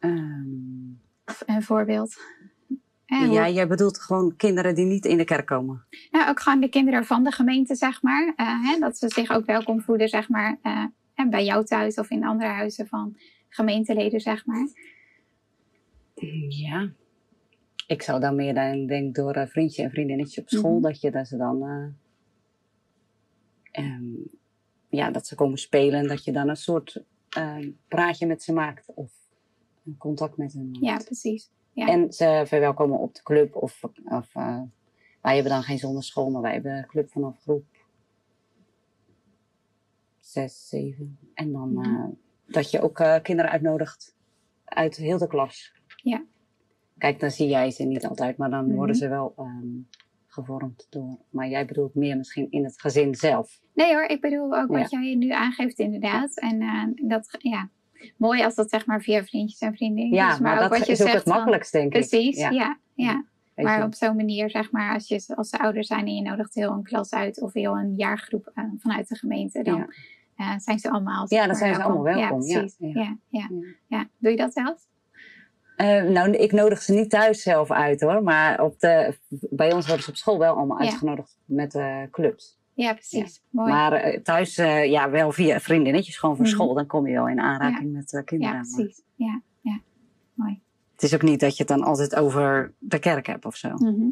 Um, 0.00 1.00
een 1.46 1.62
voorbeeld. 1.62 2.16
En 3.22 3.30
ja, 3.32 3.48
jij 3.48 3.68
bedoelt 3.68 4.00
gewoon 4.00 4.36
kinderen 4.36 4.74
die 4.74 4.84
niet 4.84 5.04
in 5.04 5.16
de 5.16 5.24
kerk 5.24 5.46
komen. 5.46 5.84
Ja, 6.10 6.28
ook 6.28 6.40
gewoon 6.40 6.60
de 6.60 6.68
kinderen 6.68 7.04
van 7.04 7.24
de 7.24 7.30
gemeente, 7.30 7.74
zeg 7.74 8.02
maar. 8.02 8.32
Uh, 8.36 8.70
hè, 8.70 8.78
dat 8.78 8.98
ze 8.98 9.08
zich 9.08 9.30
ook 9.30 9.46
welkom 9.46 9.80
voelen, 9.80 10.08
zeg 10.08 10.28
maar. 10.28 10.58
Uh, 10.62 10.84
bij 11.30 11.44
jou 11.44 11.64
thuis 11.64 11.94
of 11.98 12.10
in 12.10 12.24
andere 12.24 12.50
huizen 12.50 12.86
van 12.86 13.16
gemeenteleden, 13.48 14.20
zeg 14.20 14.46
maar. 14.46 14.68
Ja. 16.48 16.90
Ik 17.86 18.02
zou 18.02 18.20
dan 18.20 18.34
meer 18.34 18.54
dan 18.54 18.86
denk 18.86 19.14
door 19.14 19.36
een 19.36 19.48
vriendje 19.48 19.82
en 19.82 19.90
vriendinnetje 19.90 20.40
op 20.40 20.48
school, 20.48 20.62
Mhm. 20.62 20.70
mm 20.70 20.82
-hmm. 20.82 20.90
dat 20.92 21.00
je 21.00 21.10
dat 21.10 21.28
ze 21.28 21.36
dan. 21.36 21.62
Uh, 23.72 23.84
um, 23.84 24.30
ja, 24.88 25.10
dat 25.10 25.26
ze 25.26 25.34
komen 25.34 25.58
spelen, 25.58 26.08
dat 26.08 26.24
je 26.24 26.32
dan 26.32 26.48
een 26.48 26.56
soort 26.56 27.02
praatje 27.88 28.26
met 28.26 28.42
ze 28.42 28.52
maakt 28.52 28.86
of 28.94 29.12
een 29.84 29.96
contact 29.98 30.36
met 30.36 30.52
hen. 30.52 30.76
Ja, 30.80 30.96
precies. 30.96 31.50
Ja. 31.74 31.86
En 31.86 32.12
ze 32.12 32.42
verwelkomen 32.46 32.98
op 32.98 33.14
de 33.14 33.22
club. 33.22 33.56
Of, 33.56 33.82
of 34.04 34.34
uh, 34.34 34.60
wij 35.20 35.34
hebben 35.34 35.52
dan 35.52 35.62
geen 35.62 35.78
zonderschool, 35.78 36.30
maar 36.30 36.42
wij 36.42 36.52
hebben 36.52 36.76
een 36.76 36.86
club 36.86 37.10
vanaf 37.10 37.40
groep 37.40 37.64
6, 40.20 40.68
7. 40.68 41.18
En 41.34 41.52
dan 41.52 41.68
mm 41.68 41.84
-hmm. 41.84 41.94
uh, 41.94 42.54
dat 42.54 42.70
je 42.70 42.80
ook 42.80 43.00
uh, 43.00 43.16
kinderen 43.22 43.50
uitnodigt 43.50 44.16
uit 44.64 44.96
heel 44.96 45.18
de 45.18 45.26
klas. 45.26 45.72
Ja. 45.96 46.24
Kijk, 46.98 47.20
dan 47.20 47.30
zie 47.30 47.48
jij 47.48 47.70
ze 47.70 47.84
niet 47.84 48.06
altijd, 48.06 48.36
maar 48.36 48.50
dan 48.50 48.58
Mhm. 48.58 48.64
mm 48.64 48.70
-hmm. 48.70 48.78
worden 48.78 48.96
ze 48.96 49.08
wel 49.08 49.34
um, 49.38 49.88
gevormd 50.26 50.86
door. 50.90 51.18
Maar 51.30 51.48
jij 51.48 51.66
bedoelt 51.66 51.94
meer 51.94 52.16
misschien 52.16 52.50
in 52.50 52.64
het 52.64 52.80
gezin 52.80 53.14
zelf. 53.14 53.60
Nee 53.74 53.92
hoor, 53.94 54.04
ik 54.04 54.20
bedoel 54.20 54.54
ook 54.56 54.68
wat 54.68 54.90
jij 54.90 55.14
nu 55.14 55.30
aangeeft 55.30 55.78
inderdaad. 55.78 56.38
En 56.38 56.60
uh, 56.60 57.08
dat, 57.08 57.36
ja, 57.38 57.68
mooi 58.16 58.44
als 58.44 58.54
dat 58.54 58.70
zeg 58.70 58.86
maar 58.86 59.00
via 59.00 59.24
vriendjes 59.24 59.58
en 59.60 59.74
vriendinnetjes. 59.74 60.20
Ja, 60.20 60.28
maar, 60.28 60.40
maar 60.40 60.54
ook 60.54 60.60
dat 60.60 60.78
wat 60.78 60.86
je 60.86 60.92
is 60.92 60.98
zegt 60.98 61.10
ook 61.10 61.16
het 61.16 61.26
makkelijkst, 61.26 61.72
denk 61.72 61.94
ik. 61.94 62.08
Precies, 62.08 62.38
ja. 62.38 62.78
ja, 62.94 63.24
maar 63.54 63.84
op 63.84 63.94
zo'n 63.94 64.16
manier, 64.16 64.50
zeg 64.50 64.70
maar, 64.70 64.94
als, 64.94 65.08
je, 65.08 65.24
als 65.36 65.48
ze 65.48 65.58
ouder 65.58 65.84
zijn 65.84 66.06
en 66.06 66.14
je 66.14 66.22
nodigt 66.22 66.54
heel 66.54 66.70
een 66.70 66.82
klas 66.82 67.12
uit 67.12 67.40
of 67.40 67.52
heel 67.52 67.78
een 67.78 67.94
jaargroep 67.94 68.52
uh, 68.54 68.64
vanuit 68.78 69.08
de 69.08 69.14
gemeente, 69.14 69.62
dan 69.62 69.92
uh, 70.36 70.58
zijn 70.58 70.78
ze 70.78 70.90
allemaal. 70.90 71.26
Ja, 71.28 71.46
dan 71.46 71.54
zijn 71.54 71.74
ze 71.74 71.82
allemaal 71.82 72.02
welkom. 72.02 72.42
Ja, 72.42 72.58
precies. 72.58 72.76
Ja, 72.78 73.16
Ja, 73.28 73.48
ja. 73.86 74.08
Doe 74.18 74.30
je 74.30 74.36
dat 74.36 74.52
zelf? 74.52 74.86
Uh, 75.76 76.02
nou, 76.02 76.30
ik 76.30 76.52
nodig 76.52 76.82
ze 76.82 76.92
niet 76.92 77.10
thuis 77.10 77.42
zelf 77.42 77.70
uit 77.70 78.00
hoor, 78.00 78.22
maar 78.22 78.60
op 78.62 78.80
de, 78.80 79.18
bij 79.50 79.72
ons 79.72 79.86
worden 79.86 80.04
ze 80.04 80.10
op 80.10 80.16
school 80.16 80.38
wel 80.38 80.56
allemaal 80.56 80.82
Ja. 80.82 80.84
uitgenodigd 80.84 81.38
met 81.44 81.78
clubs. 82.10 82.58
Ja, 82.74 82.92
precies. 82.92 83.42
Mooi. 83.50 83.72
Maar 83.72 84.14
uh, 84.14 84.20
thuis, 84.20 84.58
uh, 84.58 84.84
ja, 84.90 85.10
wel 85.10 85.32
via 85.32 85.60
vriendinnetjes, 85.60 86.16
gewoon 86.18 86.36
voor 86.36 86.44
Mhm. 86.44 86.54
school, 86.54 86.74
dan 86.74 86.86
kom 86.86 87.06
je 87.06 87.12
wel 87.12 87.28
in 87.28 87.40
aanraking 87.40 87.92
met 87.92 88.12
uh, 88.12 88.22
kinderen. 88.24 88.54
ja, 88.54 88.60
maar 88.60 88.70
precies. 88.76 89.02
Ja, 89.14 89.40
ja. 89.60 89.80
Mooi. 90.34 90.60
Het 90.92 91.02
is 91.02 91.14
ook 91.14 91.22
niet 91.22 91.40
dat 91.40 91.56
je 91.56 91.62
het 91.64 91.68
dan 91.68 91.82
altijd 91.82 92.16
over 92.16 92.72
de 92.78 92.98
kerk 92.98 93.26
hebt 93.26 93.44
of 93.44 93.56
zo. 93.56 93.68
Mhm. 93.74 94.08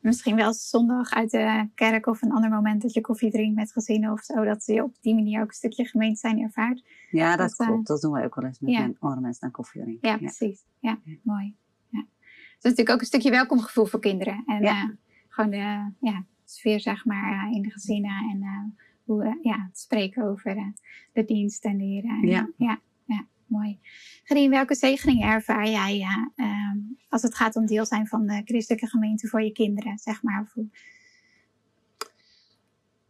Misschien 0.00 0.36
wel 0.36 0.52
zondag 0.52 1.10
uit 1.10 1.30
de 1.30 1.68
kerk 1.74 2.06
of 2.06 2.22
een 2.22 2.32
ander 2.32 2.50
moment 2.50 2.82
dat 2.82 2.92
je 2.92 3.00
koffie 3.00 3.30
drinkt 3.30 3.54
met 3.56 3.72
gezinnen 3.72 4.12
of 4.12 4.20
zo. 4.20 4.44
Dat 4.44 4.64
je 4.66 4.82
op 4.82 4.94
die 5.00 5.14
manier 5.14 5.40
ook 5.42 5.48
een 5.48 5.54
stukje 5.54 5.84
gemeente 5.84 6.18
zijn 6.18 6.40
ervaart. 6.40 6.84
Ja, 7.10 7.36
dat, 7.36 7.48
Dat, 7.48 7.60
uh, 7.60 7.66
klopt. 7.66 7.86
Dat 7.86 8.00
doen 8.00 8.12
wij 8.12 8.24
ook 8.24 8.34
wel 8.34 8.44
eens 8.44 8.58
met 8.60 8.94
andere 9.00 9.20
mensen 9.20 9.42
aan 9.44 9.50
koffie 9.50 9.82
drinken. 9.82 10.08
Ja, 10.10 10.16
precies. 10.16 10.64
Ja, 10.78 10.98
mooi. 11.22 11.54
Ja. 11.88 12.00
Dus 12.00 12.08
het 12.30 12.56
is 12.56 12.62
natuurlijk 12.62 12.90
ook 12.90 13.00
een 13.00 13.06
stukje 13.06 13.30
welkomgevoel 13.30 13.84
voor 13.86 14.00
kinderen. 14.00 14.42
En 14.46 14.62
Ja. 14.62 14.82
eh, 14.82 14.88
gewoon 15.28 15.50
de 15.50 15.90
ja, 16.00 16.24
sfeer, 16.44 16.80
zeg 16.80 17.04
maar, 17.04 17.46
eh, 17.46 17.56
in 17.56 17.62
de 17.62 17.70
gezinnen. 17.70 18.30
En 18.30 18.42
eh, 18.42 18.82
hoe, 19.04 19.24
eh, 19.24 19.34
ja, 19.42 19.66
het 19.68 19.78
spreken 19.78 20.24
over 20.24 20.56
eh, 20.56 20.66
de 21.12 21.24
dienst 21.24 21.64
en 21.64 21.78
de 21.78 21.84
heren. 21.84 22.10
En, 22.10 22.28
Ja. 22.28 22.50
ja, 22.56 22.80
ja, 23.04 23.26
mooi. 23.46 23.78
Gerien, 24.24 24.50
welke 24.50 24.74
zegeningen 24.74 25.28
ervaar 25.28 25.68
jij 25.68 25.98
uh, 26.36 26.72
als 27.08 27.22
het 27.22 27.34
gaat 27.34 27.56
om 27.56 27.66
deel 27.66 27.86
zijn 27.86 28.06
van 28.06 28.26
de 28.26 28.42
christelijke 28.44 28.86
gemeente 28.86 29.28
voor 29.28 29.42
je 29.42 29.52
kinderen, 29.52 29.98
zeg 29.98 30.22
maar? 30.22 30.52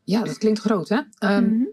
Ja, 0.05 0.23
dat 0.23 0.39
klinkt 0.39 0.61
groot, 0.61 0.89
hè? 0.89 1.01
Um, 1.37 1.69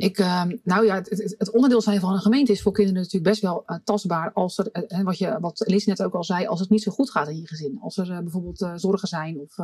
ik, 0.00 0.18
ehm, 0.18 0.56
nou 0.64 0.84
ja, 0.84 0.94
het, 0.94 1.34
het, 1.38 1.50
onderdeel 1.50 1.80
zijn 1.80 2.00
van 2.00 2.12
een 2.12 2.20
gemeente 2.20 2.52
is 2.52 2.62
voor 2.62 2.72
kinderen 2.72 3.00
natuurlijk 3.00 3.30
best 3.30 3.42
wel 3.42 3.62
uh, 3.66 3.76
tastbaar. 3.84 4.32
Als 4.32 4.58
er, 4.58 4.68
uh, 4.88 5.00
wat, 5.00 5.18
je, 5.18 5.38
wat 5.40 5.62
Lies 5.66 5.86
net 5.86 6.02
ook 6.02 6.14
al 6.14 6.24
zei, 6.24 6.46
als 6.46 6.60
het 6.60 6.70
niet 6.70 6.82
zo 6.82 6.92
goed 6.92 7.10
gaat 7.10 7.28
in 7.28 7.36
je 7.36 7.46
gezin. 7.46 7.78
Als 7.80 7.96
er 7.96 8.22
bijvoorbeeld 8.22 8.70
zorgen 8.74 9.08
zijn 9.08 9.38
of 9.40 9.56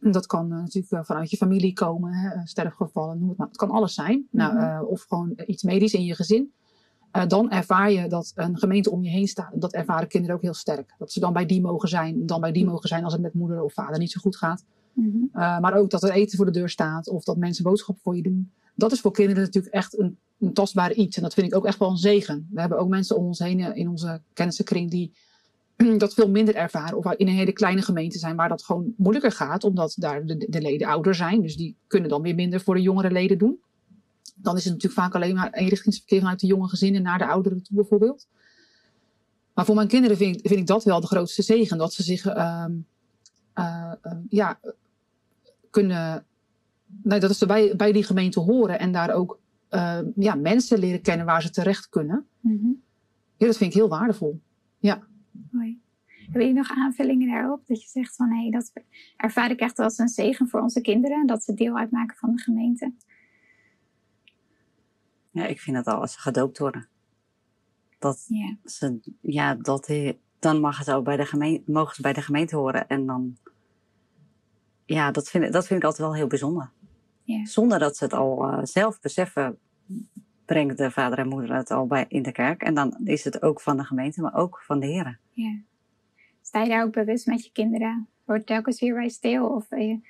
dat 0.00 0.26
kan 0.26 0.48
natuurlijk 0.48 1.06
vanuit 1.06 1.30
je 1.30 1.36
familie 1.36 1.72
komen, 1.72 2.12
hè, 2.12 2.46
sterfgevallen, 2.46 3.18
noem 3.18 3.28
het 3.28 3.38
maar. 3.38 3.46
Het 3.46 3.56
kan 3.56 3.70
alles 3.70 3.94
zijn. 3.94 4.26
Nou, 4.30 4.54
mhm. 4.54 4.84
of 4.84 5.04
gewoon 5.08 5.38
iets 5.46 5.62
medisch 5.62 5.94
in 5.94 6.04
je 6.04 6.14
gezin. 6.14 6.52
dan 7.28 7.50
ervaar 7.50 7.92
je 7.92 8.08
dat 8.08 8.32
een 8.34 8.58
gemeente 8.58 8.90
om 8.90 9.02
je 9.02 9.10
heen 9.10 9.28
staat. 9.28 9.50
Dat 9.54 9.72
ervaren 9.72 10.08
kinderen 10.08 10.36
ook 10.36 10.42
heel 10.42 10.54
sterk. 10.54 10.94
Dat 10.98 11.12
ze 11.12 11.20
dan 11.20 11.32
bij 11.32 11.46
die 11.46 11.60
mogen 11.60 11.88
zijn, 11.88 12.26
dan 12.26 12.40
bij 12.40 12.52
die 12.52 12.64
mogen 12.64 12.88
zijn 12.88 13.04
als 13.04 13.12
het 13.12 13.22
met 13.22 13.34
moeder 13.34 13.62
of 13.62 13.72
vader 13.72 13.98
niet 13.98 14.10
zo 14.10 14.20
goed 14.20 14.36
gaat. 14.36 14.64
Mm 14.92 15.28
maar 15.32 15.74
ook 15.74 15.90
dat 15.90 16.02
er 16.02 16.10
eten 16.10 16.36
voor 16.36 16.46
de 16.46 16.52
deur 16.52 16.68
staat 16.68 17.08
of 17.08 17.24
dat 17.24 17.36
mensen 17.36 17.64
boodschappen 17.64 18.02
voor 18.02 18.16
je 18.16 18.22
doen 18.22 18.50
dat 18.80 18.92
is 18.92 19.00
voor 19.00 19.12
kinderen 19.12 19.42
natuurlijk 19.42 19.74
echt 19.74 19.98
een, 19.98 20.18
een 20.38 20.52
tastbaar 20.52 20.92
iets. 20.92 21.16
En 21.16 21.22
dat 21.22 21.34
vind 21.34 21.46
ik 21.46 21.54
ook 21.54 21.66
echt 21.66 21.78
wel 21.78 21.90
een 21.90 21.96
zegen. 21.96 22.48
We 22.50 22.60
hebben 22.60 22.78
ook 22.78 22.88
mensen 22.88 23.16
om 23.16 23.26
ons 23.26 23.38
heen 23.38 23.60
eh, 23.60 23.76
in 23.76 23.88
onze 23.88 24.20
kennissenkring 24.32 24.90
die 24.90 25.12
dat 25.98 26.14
veel 26.14 26.28
minder 26.28 26.54
ervaren. 26.54 26.98
Of 26.98 27.12
in 27.12 27.28
een 27.28 27.34
hele 27.34 27.52
kleine 27.52 27.82
gemeente 27.82 28.18
zijn 28.18 28.36
waar 28.36 28.48
dat 28.48 28.62
gewoon 28.62 28.94
moeilijker 28.96 29.32
gaat. 29.32 29.64
Omdat 29.64 29.94
daar 29.98 30.26
de, 30.26 30.46
de 30.48 30.60
leden 30.60 30.88
ouder 30.88 31.14
zijn. 31.14 31.42
Dus 31.42 31.56
die 31.56 31.76
kunnen 31.86 32.08
dan 32.08 32.22
weer 32.22 32.34
minder 32.34 32.60
voor 32.60 32.74
de 32.74 32.82
jongere 32.82 33.10
leden 33.10 33.38
doen. 33.38 33.58
Dan 34.34 34.56
is 34.56 34.64
het 34.64 34.72
natuurlijk 34.72 35.00
vaak 35.00 35.14
alleen 35.14 35.34
maar 35.34 35.52
eenrichtingsverkeer 35.52 36.18
vanuit 36.18 36.40
de 36.40 36.46
jonge 36.46 36.68
gezinnen 36.68 37.02
naar 37.02 37.18
de 37.18 37.26
ouderen 37.26 37.62
toe 37.62 37.76
bijvoorbeeld. 37.76 38.26
Maar 39.54 39.64
voor 39.64 39.74
mijn 39.74 39.88
kinderen 39.88 40.16
vind 40.16 40.36
ik, 40.36 40.46
vind 40.48 40.60
ik 40.60 40.66
dat 40.66 40.84
wel 40.84 41.00
de 41.00 41.06
grootste 41.06 41.42
zegen. 41.42 41.78
Dat 41.78 41.92
ze 41.92 42.02
zich 42.02 42.24
uh, 42.24 42.64
uh, 43.58 43.92
ja, 44.28 44.58
kunnen 45.70 46.24
nee, 47.02 47.20
dat 47.20 47.30
is 47.30 47.46
bij, 47.46 47.76
bij 47.76 47.92
die 47.92 48.04
gemeente 48.04 48.40
horen 48.40 48.78
en 48.78 48.92
daar 48.92 49.10
ook 49.10 49.40
uh, 49.70 50.00
ja, 50.14 50.34
mensen 50.34 50.78
leren 50.78 51.02
kennen 51.02 51.26
waar 51.26 51.42
ze 51.42 51.50
terecht 51.50 51.88
kunnen. 51.88 52.26
Mm 52.40 52.82
Ja, 53.36 53.46
dat 53.46 53.56
vind 53.56 53.70
ik 53.70 53.76
heel 53.76 53.88
waardevol. 53.88 54.40
Ja. 54.78 55.06
Mooi. 55.50 55.80
Heb 56.30 56.42
je 56.42 56.52
nog 56.52 56.70
aanvullingen 56.70 57.28
daarop? 57.28 57.66
Dat 57.66 57.82
je 57.82 57.88
zegt 57.88 58.16
van 58.16 58.30
hé, 58.30 58.40
hey, 58.40 58.50
dat 58.50 58.72
ervaar 59.16 59.50
ik 59.50 59.60
echt 59.60 59.78
als 59.78 59.98
een 59.98 60.08
zegen 60.08 60.48
voor 60.48 60.60
onze 60.60 60.80
kinderen, 60.80 61.26
dat 61.26 61.42
ze 61.42 61.54
deel 61.54 61.76
uitmaken 61.76 62.16
van 62.16 62.34
de 62.34 62.42
gemeente. 62.42 62.92
Ja, 65.30 65.46
ik 65.46 65.60
vind 65.60 65.76
het 65.76 65.86
al 65.86 66.00
als 66.00 66.12
ze 66.12 66.18
gedoopt 66.18 66.58
worden. 66.58 66.88
Dat 67.98 68.24
yeah. 68.28 68.54
ze, 68.64 69.00
ja, 69.20 69.54
dat, 69.54 69.92
dan 70.38 70.60
mag 70.60 70.84
ze 70.84 70.94
ook 70.94 71.04
bij 71.04 71.16
de 71.16 71.26
gemeente, 71.26 71.70
mogen 71.70 71.94
ze 71.94 72.02
bij 72.02 72.12
de 72.12 72.22
gemeente 72.22 72.56
horen. 72.56 72.88
En 72.88 73.06
dan, 73.06 73.36
ja, 74.94 75.10
dat 75.10 75.28
vind, 75.28 75.52
dat 75.52 75.66
vind 75.66 75.80
ik 75.80 75.86
altijd 75.86 76.08
wel 76.08 76.16
heel 76.16 76.26
bijzonder. 76.26 76.70
Zonder 77.44 77.78
dat 77.78 77.96
ze 77.96 78.04
het 78.04 78.12
al 78.12 78.52
uh, 78.52 78.58
zelf 78.62 79.00
beseffen, 79.00 79.58
brengt 80.44 80.78
de 80.78 80.90
vader 80.90 81.18
en 81.18 81.28
moeder 81.28 81.54
het 81.54 81.70
al 81.70 81.86
bij 81.86 82.04
in 82.08 82.22
de 82.22 82.32
kerk. 82.32 82.62
En 82.62 82.74
dan 82.74 82.96
is 83.04 83.24
het 83.24 83.42
ook 83.42 83.60
van 83.60 83.76
de 83.76 83.84
gemeente, 83.84 84.20
maar 84.20 84.34
ook 84.34 84.62
van 84.66 84.80
de 84.80 84.86
heren. 84.86 85.18
Ja. 85.30 85.58
Sta 86.42 86.62
je 86.62 86.68
daar 86.68 86.84
ook 86.84 86.92
bewust 86.92 87.26
met 87.26 87.44
je 87.44 87.52
kinderen? 87.52 88.08
Wordt 88.24 88.46
telkens 88.46 88.80
weer 88.80 88.94
bij 88.94 89.08
stil? 89.08 89.46
Of 89.46 89.66
je... 89.68 90.00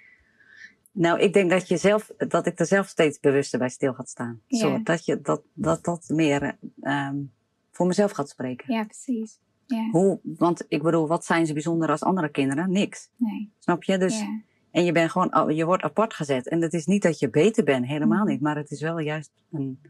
Nou, 0.93 1.21
ik 1.21 1.33
denk 1.33 1.51
dat, 1.51 1.69
je 1.69 1.77
zelf, 1.77 2.13
dat 2.17 2.47
ik 2.47 2.59
er 2.59 2.67
zelf 2.67 2.87
steeds 2.87 3.21
bewuster 3.21 3.59
bij 3.59 3.69
stil 3.69 3.95
gaat 3.95 4.09
staan. 4.09 4.41
Ja. 4.47 4.59
Zo, 4.59 4.83
dat, 4.83 5.05
je, 5.05 5.21
dat, 5.21 5.43
dat 5.53 5.85
dat 5.85 6.09
meer 6.09 6.57
um, 6.83 7.33
voor 7.71 7.87
mezelf 7.87 8.11
gaat 8.11 8.29
spreken. 8.29 8.75
Ja, 8.75 8.85
precies. 8.85 9.39
Ja. 9.67 9.89
Hoe, 9.91 10.21
want 10.23 10.65
ik 10.69 10.83
bedoel, 10.83 11.07
wat 11.07 11.25
zijn 11.25 11.47
ze 11.47 11.53
bijzonder 11.53 11.91
als 11.91 12.03
andere 12.03 12.29
kinderen? 12.29 12.71
Niks. 12.71 13.11
Nee. 13.17 13.53
Snap 13.59 13.83
je? 13.83 13.99
Dus 13.99 14.21
ja. 14.21 14.41
En 14.71 14.85
je 14.85 14.93
bent 14.93 15.11
gewoon, 15.11 15.55
je 15.55 15.65
wordt 15.65 15.83
apart 15.83 16.15
gezet. 16.15 16.49
En 16.49 16.63
het 16.63 16.73
is 16.73 16.87
niet 16.87 17.03
dat 17.03 17.19
je 17.19 17.31
beter 17.31 17.65
bent, 17.65 17.87
helemaal 17.87 18.25
niet. 18.25 18.41
Maar 18.41 18.57
het 18.57 18.71
is 18.71 18.81
wel 18.81 18.99
juist 18.99 19.31
een, 19.51 19.81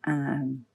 een 0.00 0.66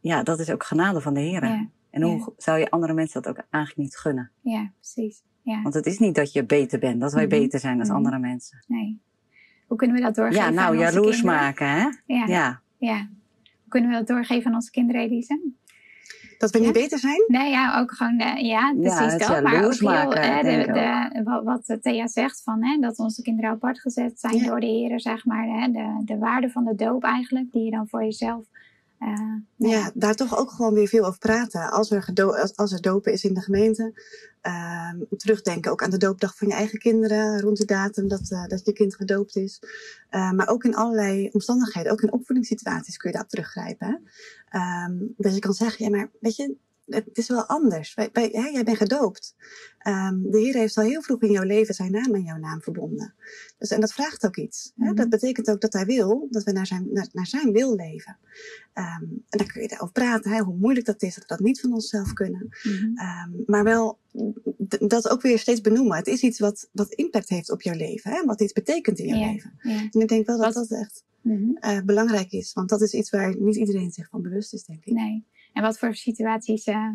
ja, 0.00 0.22
dat 0.22 0.38
is 0.38 0.50
ook 0.50 0.64
genade 0.64 1.00
van 1.00 1.14
de 1.14 1.20
Heer. 1.20 1.44
Ja. 1.44 1.68
En 1.90 2.02
hoe 2.02 2.32
zou 2.36 2.58
je 2.58 2.70
andere 2.70 2.92
mensen 2.92 3.22
dat 3.22 3.30
ook 3.36 3.44
eigenlijk 3.50 3.88
niet 3.88 3.98
gunnen? 3.98 4.30
Ja, 4.40 4.70
precies. 4.80 5.22
Ja. 5.42 5.62
Want 5.62 5.74
het 5.74 5.86
is 5.86 5.98
niet 5.98 6.14
dat 6.14 6.32
je 6.32 6.44
beter 6.44 6.78
bent, 6.78 7.00
dat 7.00 7.12
wij 7.12 7.24
mm 7.24 7.30
-hmm. 7.30 7.40
beter 7.40 7.60
zijn 7.60 7.76
dan 7.76 7.86
mm 7.86 7.92
-hmm. 7.92 7.96
andere 8.04 8.18
mensen. 8.18 8.64
Nee. 8.66 9.00
Hoe 9.66 9.76
kunnen 9.76 9.96
we 9.96 10.02
dat 10.02 10.14
doorgeven? 10.14 10.44
Ja, 10.44 10.50
nou, 10.50 10.78
jaloers 10.78 11.22
maken, 11.22 11.68
hè? 11.68 11.88
Ja. 12.06 12.26
ja. 12.26 12.60
ja. 12.78 13.08
Hoe 13.42 13.68
kunnen 13.68 13.90
we 13.90 13.96
dat 13.96 14.06
doorgeven 14.06 14.46
aan 14.46 14.54
onze 14.54 14.70
kinderen, 14.70 15.00
Elise? 15.02 15.52
Dat 16.40 16.50
we 16.50 16.58
niet 16.58 16.72
beter 16.72 16.98
zijn? 16.98 17.24
Nee, 17.26 17.50
ja, 17.50 17.80
ook 17.80 17.92
gewoon, 17.92 18.20
uh, 18.20 18.36
ja, 18.36 18.74
precies 18.80 19.12
ja, 19.12 19.18
dat. 19.18 19.42
Maar 19.42 19.64
ook 19.64 19.74
heel, 19.74 20.16
uh, 20.16 20.40
de, 20.40 20.72
de, 20.72 21.22
wat, 21.24 21.44
wat 21.44 21.82
Thea 21.82 22.06
zegt, 22.06 22.42
van, 22.42 22.64
hè, 22.64 22.78
dat 22.78 22.98
onze 22.98 23.22
kinderen 23.22 23.50
apart 23.50 23.80
gezet 23.80 24.20
zijn 24.20 24.42
door 24.42 24.60
de 24.60 24.66
heren, 24.66 25.00
zeg 25.00 25.24
maar. 25.24 25.44
Hè, 25.44 25.70
de, 25.70 26.02
de 26.04 26.18
waarde 26.18 26.50
van 26.50 26.64
de 26.64 26.74
doop 26.74 27.04
eigenlijk, 27.04 27.52
die 27.52 27.64
je 27.64 27.70
dan 27.70 27.88
voor 27.88 28.02
jezelf 28.02 28.44
uh, 29.00 29.70
ja, 29.70 29.90
daar 29.94 30.14
toch 30.14 30.38
ook 30.38 30.50
gewoon 30.50 30.74
weer 30.74 30.88
veel 30.88 31.04
over 31.04 31.18
praten. 31.18 31.70
Als 31.70 31.90
er, 31.90 32.12
als, 32.14 32.56
als 32.56 32.72
er 32.72 32.80
dopen 32.80 33.12
is 33.12 33.24
in 33.24 33.34
de 33.34 33.40
gemeente. 33.40 33.92
Uh, 34.42 34.92
terugdenken 35.16 35.70
ook 35.70 35.82
aan 35.82 35.90
de 35.90 35.98
doopdag 35.98 36.36
van 36.36 36.48
je 36.48 36.54
eigen 36.54 36.78
kinderen. 36.78 37.40
Rond 37.40 37.56
die 37.56 37.66
datum 37.66 38.08
dat, 38.08 38.30
uh, 38.30 38.46
dat 38.46 38.64
je 38.64 38.72
kind 38.72 38.96
gedoopt 38.96 39.36
is. 39.36 39.62
Uh, 40.10 40.30
maar 40.30 40.48
ook 40.48 40.64
in 40.64 40.74
allerlei 40.74 41.28
omstandigheden. 41.32 41.92
Ook 41.92 42.02
in 42.02 42.12
opvoedingssituaties 42.12 42.96
kun 42.96 43.10
je 43.10 43.16
daarop 43.16 43.32
teruggrijpen. 43.32 44.02
Um, 44.88 45.14
dat 45.16 45.34
je 45.34 45.40
kan 45.40 45.52
zeggen, 45.52 45.84
ja 45.84 45.90
maar 45.90 46.10
weet 46.20 46.36
je, 46.36 46.56
het 46.86 47.18
is 47.18 47.28
wel 47.28 47.46
anders. 47.46 47.94
Wij, 47.94 48.08
wij, 48.12 48.28
hè, 48.32 48.48
jij 48.48 48.64
bent 48.64 48.76
gedoopt. 48.76 49.34
Um, 49.88 50.30
de 50.30 50.38
Heer 50.38 50.54
heeft 50.54 50.76
al 50.76 50.84
heel 50.84 51.02
vroeg 51.02 51.22
in 51.22 51.30
jouw 51.30 51.44
leven 51.44 51.74
zijn 51.74 51.90
naam 51.90 52.14
en 52.14 52.22
jouw 52.22 52.36
naam 52.36 52.62
verbonden. 52.62 53.14
Dus, 53.58 53.70
en 53.70 53.80
dat 53.80 53.92
vraagt 53.92 54.26
ook 54.26 54.36
iets. 54.36 54.72
Hè? 54.76 54.84
Mhm. 54.84 54.94
Dat 54.94 55.08
betekent 55.08 55.50
ook 55.50 55.60
dat 55.60 55.72
hij 55.72 55.84
wil, 55.84 56.28
dat 56.30 56.44
we 56.44 56.52
naar 56.52 56.66
zijn, 56.66 56.88
naar, 56.92 57.08
naar 57.12 57.26
zijn 57.26 57.52
wil 57.52 57.76
leven. 57.76 58.16
Um, 58.74 59.24
en 59.28 59.38
dan 59.38 59.46
kun 59.46 59.62
je 59.62 59.68
erover 59.68 59.92
praten, 59.92 60.30
hè, 60.30 60.40
hoe 60.40 60.56
moeilijk 60.56 60.86
dat 60.86 61.02
is, 61.02 61.14
dat 61.14 61.22
we 61.22 61.28
dat 61.28 61.40
niet 61.40 61.60
van 61.60 61.72
onszelf 61.72 62.12
kunnen. 62.12 62.48
Mm 62.62 62.72
-hmm. 62.72 62.98
um, 62.98 63.42
maar 63.46 63.64
wel 63.64 63.98
dat 64.80 65.08
ook 65.08 65.22
weer 65.22 65.38
steeds 65.38 65.60
benoemen. 65.60 65.96
Het 65.96 66.06
is 66.06 66.22
iets 66.22 66.38
wat, 66.38 66.68
wat 66.72 66.92
impact 66.92 67.28
heeft 67.28 67.50
op 67.50 67.62
jouw 67.62 67.76
leven. 67.76 68.10
Hè? 68.10 68.24
Wat 68.24 68.40
iets 68.40 68.52
betekent 68.52 68.98
in 68.98 69.06
jouw 69.06 69.18
yeah, 69.18 69.32
leven. 69.32 69.58
Yeah. 69.62 69.80
En 69.90 70.00
ik 70.00 70.08
denk 70.08 70.26
wel 70.26 70.38
dat 70.38 70.54
wat? 70.54 70.68
dat 70.68 70.78
echt 70.78 71.04
-hmm. 71.22 71.58
uh, 71.60 71.80
belangrijk 71.80 72.32
is. 72.32 72.52
Want 72.52 72.68
dat 72.68 72.80
is 72.80 72.92
iets 72.92 73.10
waar 73.10 73.36
niet 73.38 73.56
iedereen 73.56 73.90
zich 73.90 74.08
van 74.08 74.22
bewust 74.22 74.52
is, 74.52 74.64
denk 74.64 74.84
ik. 74.84 74.92
Nee. 74.92 75.24
En 75.52 75.62
wat 75.62 75.78
voor 75.78 75.94
situaties 75.94 76.66
uh, 76.66 76.92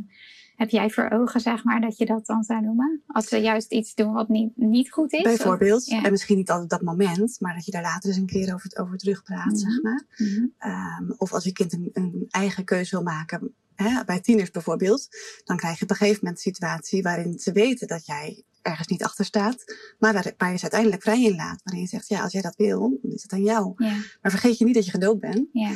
heb 0.55 0.69
jij 0.69 0.89
voor 0.89 1.09
ogen, 1.09 1.41
zeg 1.41 1.63
maar, 1.63 1.81
dat 1.81 1.97
je 1.97 2.05
dat 2.05 2.25
dan 2.25 2.43
zou 2.43 2.61
noemen? 2.61 3.01
Als 3.07 3.27
ze 3.27 3.37
juist 3.37 3.71
iets 3.71 3.93
doen 3.93 4.13
wat 4.13 4.29
niet, 4.29 4.51
niet 4.55 4.91
goed 4.91 5.13
is? 5.13 5.21
Bijvoorbeeld, 5.21 5.81
of, 5.81 5.87
ja. 5.87 6.03
en 6.03 6.11
misschien 6.11 6.37
niet 6.37 6.49
altijd 6.49 6.69
dat 6.69 6.81
moment, 6.81 7.39
maar 7.39 7.53
dat 7.53 7.65
je 7.65 7.71
daar 7.71 7.81
later 7.81 8.09
eens 8.09 8.17
een 8.17 8.25
keer 8.25 8.53
over, 8.53 8.77
over 8.79 8.97
terugpraat, 8.97 9.45
mm 9.45 9.51
-hmm. 9.51 9.71
zeg 9.71 9.81
maar. 9.81 10.05
Mm 10.17 10.27
-hmm. 10.27 11.07
um, 11.07 11.15
of 11.17 11.33
als 11.33 11.43
je 11.43 11.51
kind 11.51 11.73
een, 11.73 11.89
een 11.93 12.25
eigen 12.29 12.63
keuze 12.63 12.95
wil 12.95 13.03
maken, 13.03 13.53
hè, 13.75 14.03
bij 14.05 14.19
tieners 14.19 14.51
bijvoorbeeld, 14.51 15.07
dan 15.43 15.57
krijg 15.57 15.77
je 15.77 15.83
op 15.83 15.89
een 15.89 15.95
gegeven 15.95 16.19
moment 16.23 16.45
een 16.45 16.53
situatie 16.53 17.01
waarin 17.01 17.39
ze 17.39 17.51
weten 17.51 17.87
dat 17.87 18.05
jij 18.05 18.43
ergens 18.65 18.87
niet 18.87 19.03
achter 19.03 19.25
staat, 19.25 19.63
maar 19.99 20.13
waar, 20.13 20.33
waar 20.37 20.51
je 20.51 20.55
ze 20.55 20.61
uiteindelijk 20.61 21.01
vrij 21.01 21.23
in 21.23 21.35
laat. 21.35 21.61
Waarin 21.63 21.83
je 21.83 21.89
zegt, 21.89 22.07
ja, 22.07 22.21
als 22.21 22.31
jij 22.31 22.41
dat 22.41 22.55
wil, 22.55 22.99
dan 23.01 23.11
is 23.11 23.23
het 23.23 23.33
aan 23.33 23.43
jou. 23.43 23.73
Ja. 23.77 23.95
Maar 24.21 24.31
vergeet 24.31 24.57
je 24.57 24.65
niet 24.65 24.73
dat 24.73 24.85
je 24.85 24.91
gedoopt 24.91 25.19
bent. 25.19 25.47
Ja. 25.51 25.69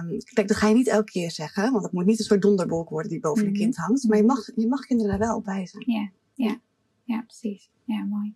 Um, 0.00 0.18
kijk, 0.32 0.48
dat 0.48 0.56
ga 0.56 0.68
je 0.68 0.74
niet 0.74 0.88
elke 0.88 1.10
keer 1.10 1.30
zeggen, 1.30 1.72
want 1.72 1.84
het 1.84 1.92
moet 1.92 2.06
niet 2.06 2.18
een 2.18 2.24
soort 2.24 2.42
donderbolk 2.42 2.88
worden 2.88 3.10
die 3.10 3.20
boven 3.20 3.42
mm 3.42 3.48
-hmm. 3.48 3.56
je 3.56 3.62
kind 3.62 3.76
hangt. 3.76 4.08
Maar 4.08 4.16
je 4.16 4.24
mag, 4.24 4.50
je 4.54 4.68
mag 4.68 4.80
kinderen 4.80 5.10
daar 5.18 5.28
wel 5.28 5.36
op 5.36 5.44
wijzen. 5.44 5.82
Ja, 5.86 6.10
ja, 6.34 6.60
ja, 7.04 7.22
precies. 7.26 7.70
Ja, 7.84 8.04
mooi. 8.04 8.34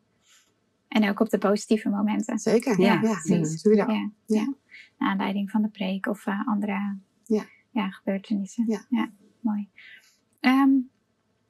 En 0.89 1.09
ook 1.09 1.21
op 1.21 1.31
de 1.31 1.39
positieve 1.39 1.89
momenten. 1.89 2.39
Zeker, 2.39 2.81
ja, 2.81 3.01
ja, 3.03 3.21
precies. 3.23 3.63
Ja, 3.63 3.71
ja, 3.75 4.11
ja. 4.27 4.55
Naar 4.99 5.11
aanleiding 5.11 5.51
van 5.51 5.63
de 5.63 5.69
preek 5.69 6.07
of 6.07 6.27
uh, 6.27 6.49
andere 6.49 6.97
ja. 7.25 7.45
Ja, 7.75 7.91
gebeurtenissen. 7.91 8.65
Ja, 8.69 8.87
ja 8.89 9.11
mooi. 9.41 9.69
Um, 10.41 10.91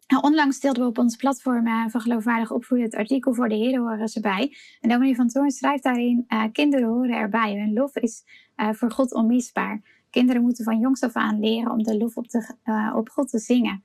nou, 0.06 0.22
onlangs 0.22 0.60
deelden 0.60 0.82
we 0.82 0.88
op 0.88 0.98
ons 0.98 1.16
platform 1.16 1.66
uh, 1.66 1.88
van 1.88 2.00
geloofwaardig 2.00 2.50
opvoeden 2.50 2.86
het 2.86 2.96
artikel 2.96 3.34
voor 3.34 3.48
de 3.48 3.54
heren 3.54 3.80
horen 3.80 4.08
ze 4.08 4.20
bij. 4.20 4.56
En 4.80 4.88
dominee 4.88 5.14
van 5.14 5.28
Toorn 5.28 5.50
schrijft 5.50 5.82
daarin, 5.82 6.24
uh, 6.28 6.44
kinderen 6.52 6.88
horen 6.88 7.16
erbij. 7.16 7.58
Hun 7.58 7.72
lof 7.72 7.96
is 7.96 8.24
uh, 8.56 8.72
voor 8.72 8.90
God 8.90 9.14
onmisbaar. 9.14 9.82
Kinderen 10.10 10.42
moeten 10.42 10.64
van 10.64 10.78
jongs 10.78 11.00
af 11.00 11.14
aan 11.14 11.40
leren 11.40 11.70
om 11.70 11.82
de 11.82 11.96
lof 11.96 12.16
op, 12.16 12.28
de, 12.28 12.92
op 12.94 13.08
God 13.08 13.28
te 13.28 13.38
zingen. 13.38 13.84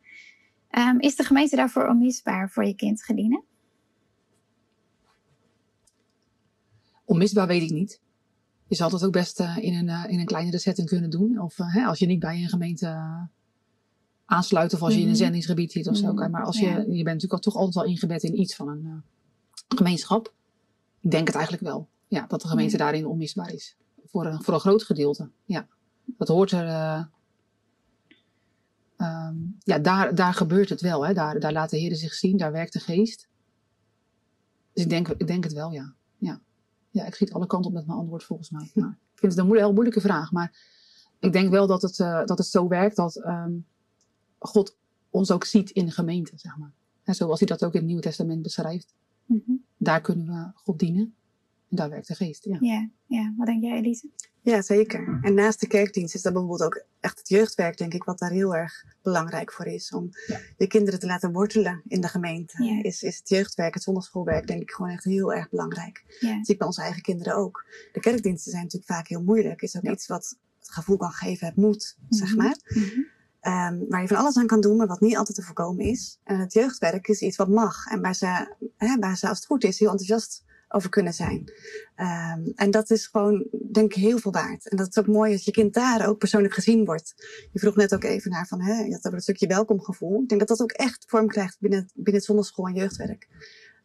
Um, 0.78 0.99
is 0.99 1.15
de 1.15 1.23
gemeente 1.23 1.56
daarvoor 1.56 1.88
onmisbaar 1.88 2.49
voor 2.49 2.65
je 2.65 2.75
kind 2.75 3.04
gedienen? 3.04 3.43
Onmisbaar 7.06 7.47
weet 7.47 7.62
ik 7.62 7.71
niet. 7.71 8.02
Je 8.69 8.75
zal 8.75 8.89
dat 8.89 9.03
ook 9.03 9.12
best 9.12 9.39
in, 9.39 9.73
een, 9.73 10.10
in 10.10 10.19
een 10.19 10.25
kleinere 10.25 10.58
setting 10.58 10.88
kunnen 10.88 11.10
doen. 11.10 11.39
Of 11.41 11.58
hè, 11.58 11.86
als 11.86 11.99
je 11.99 12.05
niet 12.05 12.19
bij 12.19 12.41
een 12.41 12.49
gemeente 12.49 13.27
aansluiten 14.29 14.77
of 14.77 14.84
als 14.84 14.93
je 14.93 14.99
in 14.99 15.05
een 15.05 15.12
mhm. 15.12 15.21
zendingsgebied 15.21 15.71
zit 15.71 15.88
of 15.88 15.97
zo. 15.97 16.13
Mhm. 16.13 16.32
Maar 16.32 16.43
als 16.43 16.60
je, 16.60 16.69
je 16.69 17.03
bent 17.03 17.05
natuurlijk 17.05 17.41
toch 17.41 17.55
altijd 17.55 17.75
wel 17.75 17.86
ingebed 17.86 18.23
in 18.23 18.39
iets 18.39 18.55
van 18.55 18.67
een 18.67 18.84
uh, 18.86 18.93
gemeenschap. 19.67 20.34
Ik 20.99 21.12
denk 21.12 21.27
het 21.27 21.36
eigenlijk 21.36 21.65
wel. 21.65 21.88
Ja, 22.08 22.25
dat 22.27 22.41
de 22.41 22.47
gemeente 22.47 22.77
daarin 22.77 23.08
onmisbaar 23.08 23.53
is. 23.53 23.75
Voor 24.05 24.25
een, 24.25 24.43
voor 24.43 24.53
een 24.53 24.60
groot 24.60 24.84
gedeelte. 24.84 25.29
Ja. 25.45 25.67
dat 26.05 26.27
hoort 26.27 26.51
er. 26.51 26.65
Uh, 26.65 27.03
um, 28.97 29.58
ja, 29.63 29.79
daar, 29.79 30.15
daar 30.15 30.34
gebeurt 30.34 30.69
het 30.69 30.82
wel. 30.82 31.05
Hè? 31.05 31.13
Daar, 31.13 31.39
daar 31.39 31.51
laat 31.51 31.69
de 31.69 31.77
Heer 31.77 31.95
zich 31.95 32.13
zien, 32.13 32.38
daar 32.38 32.51
werkt 32.51 32.73
de 32.73 32.79
geest. 32.79 33.27
Dus 34.73 34.84
ik 34.84 34.89
denk, 34.89 35.08
ik 35.08 35.27
denk 35.27 35.43
het 35.43 35.53
wel, 35.53 35.71
ja. 35.71 35.93
Ja. 36.89 37.06
Ik 37.06 37.13
schiet 37.13 37.34
alle 37.34 37.47
kanten 37.47 37.69
op 37.69 37.78
met 37.78 37.86
mijn 37.88 37.99
antwoord 37.99 38.23
volgens 38.23 38.49
mij. 38.49 38.71
Maar 38.73 38.97
ik 39.13 39.19
vind 39.19 39.36
het 39.36 39.45
een 39.45 39.56
heel 39.56 39.73
moeilijke 39.73 40.02
vraag. 40.02 40.32
Maar 40.32 40.58
ik 41.19 41.34
denk 41.34 41.49
wel 41.49 41.67
dat 41.67 41.82
het, 41.82 41.99
uh, 41.99 42.25
dat 42.25 42.38
het 42.38 42.47
zo 42.47 42.67
werkt 42.67 42.95
dat 42.95 43.15
um, 43.15 43.65
God 44.39 44.78
ons 45.10 45.32
ook 45.32 45.43
ziet 45.43 45.69
in 45.69 45.86
de 45.86 45.91
gemeente, 45.91 46.32
zeg 46.36 46.58
maar. 46.58 46.71
En 47.04 47.15
zoals 47.15 47.39
hij 47.39 47.47
dat 47.47 47.63
ook 47.63 47.73
in 47.73 47.78
het 47.78 47.88
Nieuwe 47.88 48.02
Testament 48.02 48.41
beschrijft. 48.41 48.93
Mm 49.25 49.43
-hmm. 49.45 49.63
Daar 49.78 50.02
kunnen 50.02 50.25
we 50.25 50.52
God 50.54 50.80
dienen. 50.80 51.13
En 51.69 51.75
daar 51.75 51.89
werkt 51.89 52.08
de 52.08 52.15
geest, 52.15 52.45
ja. 52.45 52.58
Ja, 52.60 52.89
ja. 53.06 53.34
wat 53.38 53.45
denk 53.45 53.63
jij, 53.63 53.78
Elise? 53.78 54.10
Ja, 54.49 54.62
zeker. 54.62 55.19
En 55.21 55.33
naast 55.33 55.59
de 55.59 55.67
kerkdienst 55.67 56.15
is 56.15 56.21
dat 56.21 56.33
bijvoorbeeld 56.33 56.63
ook 56.63 56.83
echt 56.99 57.17
het 57.17 57.29
jeugdwerk, 57.29 57.77
denk 57.77 57.93
ik, 57.93 58.03
wat 58.03 58.19
daar 58.19 58.31
heel 58.31 58.55
erg 58.55 58.85
belangrijk 59.01 59.51
voor 59.51 59.65
is. 59.65 59.91
Om 59.91 60.09
ja. 60.27 60.39
je 60.57 60.67
kinderen 60.67 60.99
te 60.99 61.05
laten 61.05 61.31
wortelen 61.31 61.81
in 61.88 62.01
de 62.01 62.07
gemeente. 62.07 62.63
Ja. 62.63 62.83
Is, 62.83 63.03
is 63.03 63.17
het 63.17 63.29
jeugdwerk, 63.29 63.73
het 63.73 63.83
zondagschoolwerk, 63.83 64.47
denk 64.47 64.62
ik 64.62 64.71
gewoon 64.71 64.91
echt 64.91 65.03
heel 65.03 65.33
erg 65.33 65.49
belangrijk. 65.49 66.03
Ja. 66.19 66.35
Dat 66.35 66.45
zie 66.45 66.53
ik 66.53 66.57
bij 66.57 66.67
onze 66.67 66.81
eigen 66.81 67.01
kinderen 67.01 67.35
ook. 67.35 67.65
De 67.91 67.99
kerkdiensten 67.99 68.51
zijn 68.51 68.63
natuurlijk 68.63 68.91
vaak 68.91 69.07
heel 69.07 69.23
moeilijk. 69.23 69.62
Is 69.62 69.77
ook 69.77 69.83
iets 69.83 70.07
wat 70.07 70.38
het 70.59 70.71
gevoel 70.71 70.97
kan 70.97 71.12
geven, 71.12 71.47
het 71.47 71.55
moet, 71.55 71.95
mm 71.97 72.05
-hmm. 72.07 72.17
zeg 72.17 72.35
maar. 72.35 72.59
Mm 72.67 72.83
-hmm. 72.83 73.17
Um, 73.41 73.85
waar 73.89 74.01
je 74.01 74.07
van 74.07 74.17
alles 74.17 74.38
aan 74.38 74.47
kan 74.47 74.62
doen, 74.62 74.77
maar 74.77 74.88
wat 74.88 74.99
niet 74.99 75.17
altijd 75.17 75.38
te 75.38 75.43
voorkomen 75.43 75.85
is. 75.85 76.19
En 76.23 76.39
het 76.39 76.53
jeugdwerk 76.53 77.07
is 77.07 77.21
iets 77.21 77.38
wat 77.38 77.47
mag. 77.47 77.85
En 77.85 78.01
waar 78.01 78.15
ze, 78.15 78.55
hè, 78.77 78.95
waar 78.99 79.17
ze 79.17 79.27
als 79.27 79.38
het 79.38 79.47
goed 79.47 79.63
is, 79.63 79.79
heel 79.79 79.89
enthousiast 79.89 80.43
over 80.69 80.89
kunnen 80.89 81.13
zijn. 81.13 81.51
Um, 81.95 82.51
en 82.55 82.71
dat 82.71 82.89
is 82.89 83.08
gewoon, 83.08 83.47
denk 83.71 83.93
ik, 83.93 84.01
heel 84.01 84.17
veel 84.17 84.32
waard. 84.32 84.69
En 84.69 84.77
dat 84.77 84.88
is 84.88 84.97
ook 84.97 85.08
mooi 85.08 85.34
als 85.34 85.45
je 85.45 85.51
kind 85.51 85.73
daar 85.73 86.08
ook 86.08 86.17
persoonlijk 86.17 86.53
gezien 86.53 86.86
wordt. 86.86 87.13
Je 87.51 87.60
vroeg 87.60 87.75
net 87.75 87.93
ook 87.93 88.03
even 88.03 88.32
naar 88.32 88.47
van, 88.47 88.62
hè, 88.62 88.73
je 88.73 88.91
had 88.91 89.05
over 89.05 89.13
een 89.13 89.21
stukje 89.21 89.47
welkomgevoel. 89.47 90.21
Ik 90.21 90.29
denk 90.29 90.39
dat 90.39 90.49
dat 90.49 90.62
ook 90.62 90.71
echt 90.71 91.05
vorm 91.08 91.27
krijgt 91.27 91.58
binnen, 91.60 91.89
binnen 91.93 92.13
het 92.13 92.23
zondagschool 92.23 92.67
en 92.67 92.73
jeugdwerk. 92.73 93.27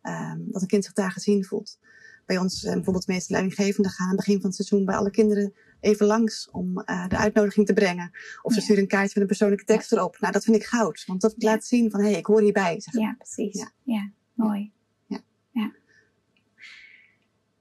Um, 0.03 0.47
dat 0.51 0.62
een 0.62 0.68
kind 0.68 0.85
zich 0.85 0.92
daar 0.92 1.12
gezien 1.12 1.44
voelt. 1.44 1.79
Bij 2.27 2.38
ons, 2.38 2.64
uh, 2.64 2.73
bijvoorbeeld 2.73 3.07
de 3.07 3.12
meeste 3.12 3.33
leidinggevenden 3.33 3.92
gaan 3.92 4.07
aan 4.07 4.16
het 4.16 4.25
begin 4.25 4.40
van 4.40 4.47
het 4.47 4.55
seizoen 4.55 4.85
bij 4.85 4.97
alle 4.97 5.11
kinderen 5.11 5.55
even 5.81 6.07
langs 6.07 6.51
om 6.51 6.83
uh, 6.85 7.09
de 7.09 7.16
uitnodiging 7.16 7.66
te 7.66 7.73
brengen. 7.73 8.11
Of 8.42 8.53
ze 8.53 8.59
ja. 8.59 8.64
sturen 8.64 8.83
een 8.83 8.88
kaartje 8.88 9.12
met 9.12 9.23
een 9.23 9.27
persoonlijke 9.27 9.64
tekst 9.64 9.90
ja. 9.90 9.97
erop. 9.97 10.16
Nou, 10.20 10.33
dat 10.33 10.44
vind 10.44 10.57
ik 10.57 10.64
goud. 10.64 11.05
Want 11.07 11.20
dat 11.20 11.35
ja. 11.37 11.51
laat 11.51 11.64
zien 11.64 11.90
van, 11.90 12.01
hé, 12.01 12.11
hey, 12.11 12.18
ik 12.18 12.27
hoor 12.27 12.40
hierbij. 12.40 12.81
Zeg 12.81 12.94
ja, 12.94 13.14
precies. 13.18 13.66
Ja, 13.83 14.11
mooi. 14.35 14.74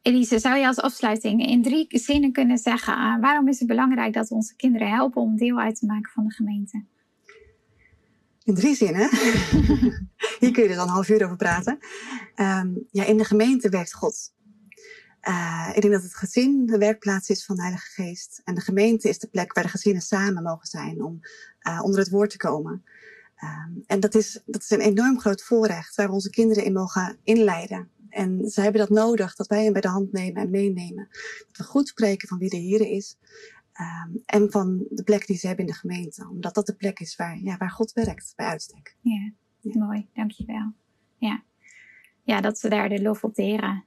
Elise, 0.03 0.39
zou 0.39 0.57
je 0.57 0.67
als 0.67 0.79
afsluiting 0.79 1.47
in 1.47 1.63
drie 1.63 1.85
zinnen 1.89 2.31
kunnen 2.31 2.57
zeggen... 2.57 2.93
Uh, 2.93 3.19
waarom 3.21 3.47
is 3.47 3.59
het 3.59 3.67
belangrijk 3.67 4.13
dat 4.13 4.29
we 4.29 4.35
onze 4.35 4.55
kinderen 4.55 4.89
helpen 4.89 5.21
om 5.21 5.37
deel 5.37 5.59
uit 5.59 5.75
te 5.75 5.85
maken 5.85 6.11
van 6.11 6.27
de 6.27 6.33
gemeente? 6.33 6.83
In 8.43 8.55
drie 8.55 8.75
zinnen? 8.75 9.09
Hier 10.39 10.51
kun 10.51 10.63
je 10.63 10.67
dus 10.67 10.77
al 10.77 10.83
een 10.83 10.89
half 10.89 11.09
uur 11.09 11.23
over 11.23 11.35
praten. 11.35 11.79
Um, 12.35 12.87
ja, 12.91 13.03
in 13.05 13.17
de 13.17 13.23
gemeente 13.23 13.69
werkt 13.69 13.93
God. 13.93 14.33
Uh, 15.27 15.71
ik 15.73 15.81
denk 15.81 15.93
dat 15.93 16.03
het 16.03 16.15
gezin 16.15 16.65
de 16.65 16.77
werkplaats 16.77 17.29
is 17.29 17.45
van 17.45 17.55
de 17.55 17.61
Heilige 17.61 17.89
Geest. 18.01 18.41
En 18.43 18.55
de 18.55 18.61
gemeente 18.61 19.09
is 19.09 19.19
de 19.19 19.27
plek 19.27 19.53
waar 19.53 19.63
de 19.63 19.69
gezinnen 19.69 20.01
samen 20.01 20.43
mogen 20.43 20.67
zijn 20.67 21.03
om 21.03 21.19
uh, 21.67 21.79
onder 21.83 21.99
het 21.99 22.09
woord 22.09 22.29
te 22.29 22.37
komen. 22.37 22.83
Um, 23.43 23.83
en 23.85 23.99
dat 23.99 24.15
is, 24.15 24.41
dat 24.45 24.61
is 24.61 24.69
een 24.69 24.79
enorm 24.79 25.19
groot 25.19 25.43
voorrecht 25.43 25.95
waar 25.95 26.07
we 26.07 26.13
onze 26.13 26.29
kinderen 26.29 26.63
in 26.63 26.73
mogen 26.73 27.17
inleiden. 27.23 27.89
En 28.13 28.49
ze 28.49 28.61
hebben 28.61 28.81
dat 28.81 28.89
nodig, 28.89 29.35
dat 29.35 29.47
wij 29.47 29.63
hem 29.63 29.73
bij 29.73 29.81
de 29.81 29.87
hand 29.87 30.11
nemen 30.11 30.41
en 30.41 30.49
meenemen. 30.49 31.07
Dat 31.47 31.57
we 31.57 31.63
goed 31.63 31.87
spreken 31.87 32.27
van 32.27 32.37
wie 32.37 32.49
de 32.49 32.57
Heer 32.57 32.81
is. 32.81 33.17
Um, 33.81 34.21
en 34.25 34.51
van 34.51 34.85
de 34.89 35.03
plek 35.03 35.27
die 35.27 35.37
ze 35.37 35.47
hebben 35.47 35.65
in 35.65 35.71
de 35.71 35.77
gemeente. 35.77 36.27
Omdat 36.29 36.55
dat 36.55 36.65
de 36.65 36.75
plek 36.75 36.99
is 36.99 37.15
waar, 37.15 37.39
ja, 37.39 37.57
waar 37.57 37.71
God 37.71 37.93
werkt, 37.93 38.33
bij 38.35 38.45
uitstek. 38.45 38.95
Ja, 39.01 39.31
ja. 39.59 39.79
mooi, 39.79 40.07
dankjewel. 40.13 40.73
Ja. 41.17 41.43
ja, 42.23 42.41
dat 42.41 42.59
ze 42.59 42.69
daar 42.69 42.89
de 42.89 43.01
lof 43.01 43.23
op 43.23 43.37
leren 43.37 43.85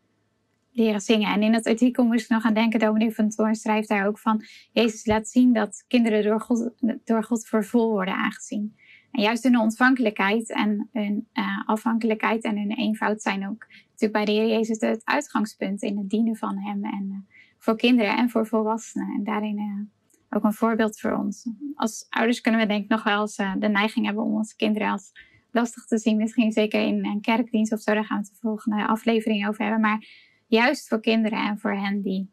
leren 0.76 1.00
zingen. 1.00 1.32
En 1.32 1.42
in 1.42 1.54
het 1.54 1.66
artikel 1.66 2.04
moest 2.04 2.24
ik 2.24 2.30
nog 2.30 2.44
aan 2.44 2.54
denken, 2.54 2.80
dominee 2.80 3.14
van 3.14 3.28
Toorn 3.28 3.54
schrijft 3.54 3.88
daar 3.88 4.06
ook 4.06 4.18
van, 4.18 4.44
Jezus 4.72 5.06
laat 5.06 5.28
zien 5.28 5.52
dat 5.52 5.84
kinderen 5.88 6.22
door 6.22 6.40
God, 6.40 6.70
door 7.04 7.24
God 7.24 7.46
voor 7.46 7.64
vol 7.64 7.90
worden 7.90 8.14
aangezien. 8.14 8.76
En 9.12 9.22
juist 9.22 9.42
hun 9.42 9.58
ontvankelijkheid 9.58 10.50
en 10.50 10.88
hun 10.92 11.28
uh, 11.34 11.62
afhankelijkheid 11.66 12.44
en 12.44 12.58
hun 12.58 12.70
eenvoud 12.70 13.22
zijn 13.22 13.48
ook 13.48 13.66
natuurlijk 13.68 14.12
bij 14.12 14.24
de 14.24 14.32
Heer 14.32 14.46
Jezus 14.46 14.80
het 14.80 15.04
uitgangspunt 15.04 15.82
in 15.82 15.98
het 15.98 16.10
dienen 16.10 16.36
van 16.36 16.58
Hem. 16.58 16.84
En 16.84 17.06
uh, 17.10 17.16
voor 17.58 17.76
kinderen 17.76 18.16
en 18.16 18.30
voor 18.30 18.46
volwassenen. 18.46 19.14
En 19.16 19.24
daarin 19.24 19.58
uh, 19.58 20.36
ook 20.36 20.44
een 20.44 20.52
voorbeeld 20.52 21.00
voor 21.00 21.12
ons. 21.12 21.50
Als 21.74 22.06
ouders 22.08 22.40
kunnen 22.40 22.60
we 22.60 22.66
denk 22.66 22.82
ik 22.82 22.90
nog 22.90 23.02
wel 23.02 23.20
eens 23.20 23.36
de 23.36 23.68
neiging 23.68 24.06
hebben 24.06 24.24
om 24.24 24.34
onze 24.34 24.56
kinderen 24.56 24.90
als 24.90 25.12
lastig 25.50 25.86
te 25.86 25.98
zien. 25.98 26.16
Misschien 26.16 26.52
zeker 26.52 26.80
in 26.80 27.04
een 27.04 27.20
kerkdienst 27.20 27.72
of 27.72 27.80
zo, 27.80 27.94
daar 27.94 28.04
gaan 28.04 28.20
we 28.20 28.24
het 28.24 28.32
de 28.32 28.40
volgende 28.40 28.86
aflevering 28.86 29.48
over 29.48 29.62
hebben. 29.62 29.80
Maar 29.80 30.06
juist 30.46 30.88
voor 30.88 31.00
kinderen 31.00 31.38
en 31.38 31.58
voor 31.58 31.74
hen 31.74 32.02
die 32.02 32.30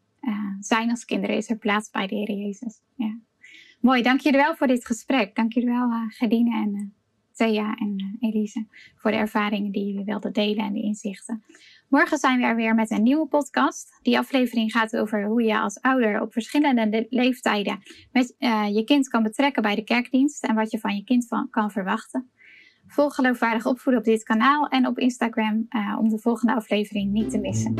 zijn 0.60 0.90
als 0.90 1.04
kinderen 1.04 1.36
is 1.36 1.50
er 1.50 1.56
plaats 1.56 1.90
bij 1.90 2.06
de 2.06 2.14
Heer 2.14 2.32
Jezus. 2.32 2.80
Ja. 2.94 3.18
Mooi, 3.84 4.02
dank 4.02 4.20
jullie 4.20 4.40
wel 4.40 4.54
voor 4.54 4.66
dit 4.66 4.86
gesprek. 4.86 5.34
Dank 5.34 5.52
jullie 5.52 5.68
wel, 5.68 5.88
uh, 5.88 6.54
en 6.60 6.74
uh, 6.74 6.82
Thea 7.32 7.74
en 7.74 8.16
Elise, 8.20 8.66
voor 8.96 9.10
de 9.10 9.16
ervaringen 9.16 9.72
die 9.72 9.86
jullie 9.86 10.04
wilden 10.04 10.32
delen 10.32 10.64
en 10.64 10.72
de 10.72 10.80
inzichten. 10.80 11.44
Morgen 11.88 12.18
zijn 12.18 12.38
we 12.38 12.44
er 12.44 12.56
weer 12.56 12.74
met 12.74 12.90
een 12.90 13.02
nieuwe 13.02 13.26
podcast. 13.26 13.98
Die 14.02 14.18
aflevering 14.18 14.72
gaat 14.72 14.96
over 14.96 15.24
hoe 15.24 15.42
je 15.42 15.58
als 15.58 15.80
ouder 15.80 16.20
op 16.20 16.32
verschillende 16.32 17.06
leeftijden 17.10 17.78
met 18.12 18.34
je 18.72 18.82
kind 18.84 19.08
kan 19.08 19.22
betrekken 19.22 19.62
bij 19.62 19.74
de 19.74 19.84
kerkdienst 19.84 20.44
en 20.44 20.54
wat 20.54 20.70
je 20.70 20.78
van 20.78 20.96
je 20.96 21.04
kind 21.04 21.26
kan 21.50 21.70
verwachten. 21.70 22.30
Volg 22.86 23.14
geloofwaardig 23.14 23.66
opvoeden 23.66 24.02
op 24.02 24.06
dit 24.06 24.22
kanaal 24.22 24.68
en 24.68 24.86
op 24.86 24.98
Instagram 24.98 25.68
om 25.98 26.08
de 26.08 26.18
volgende 26.18 26.54
aflevering 26.54 27.12
niet 27.12 27.30
te 27.30 27.38
missen. 27.38 27.74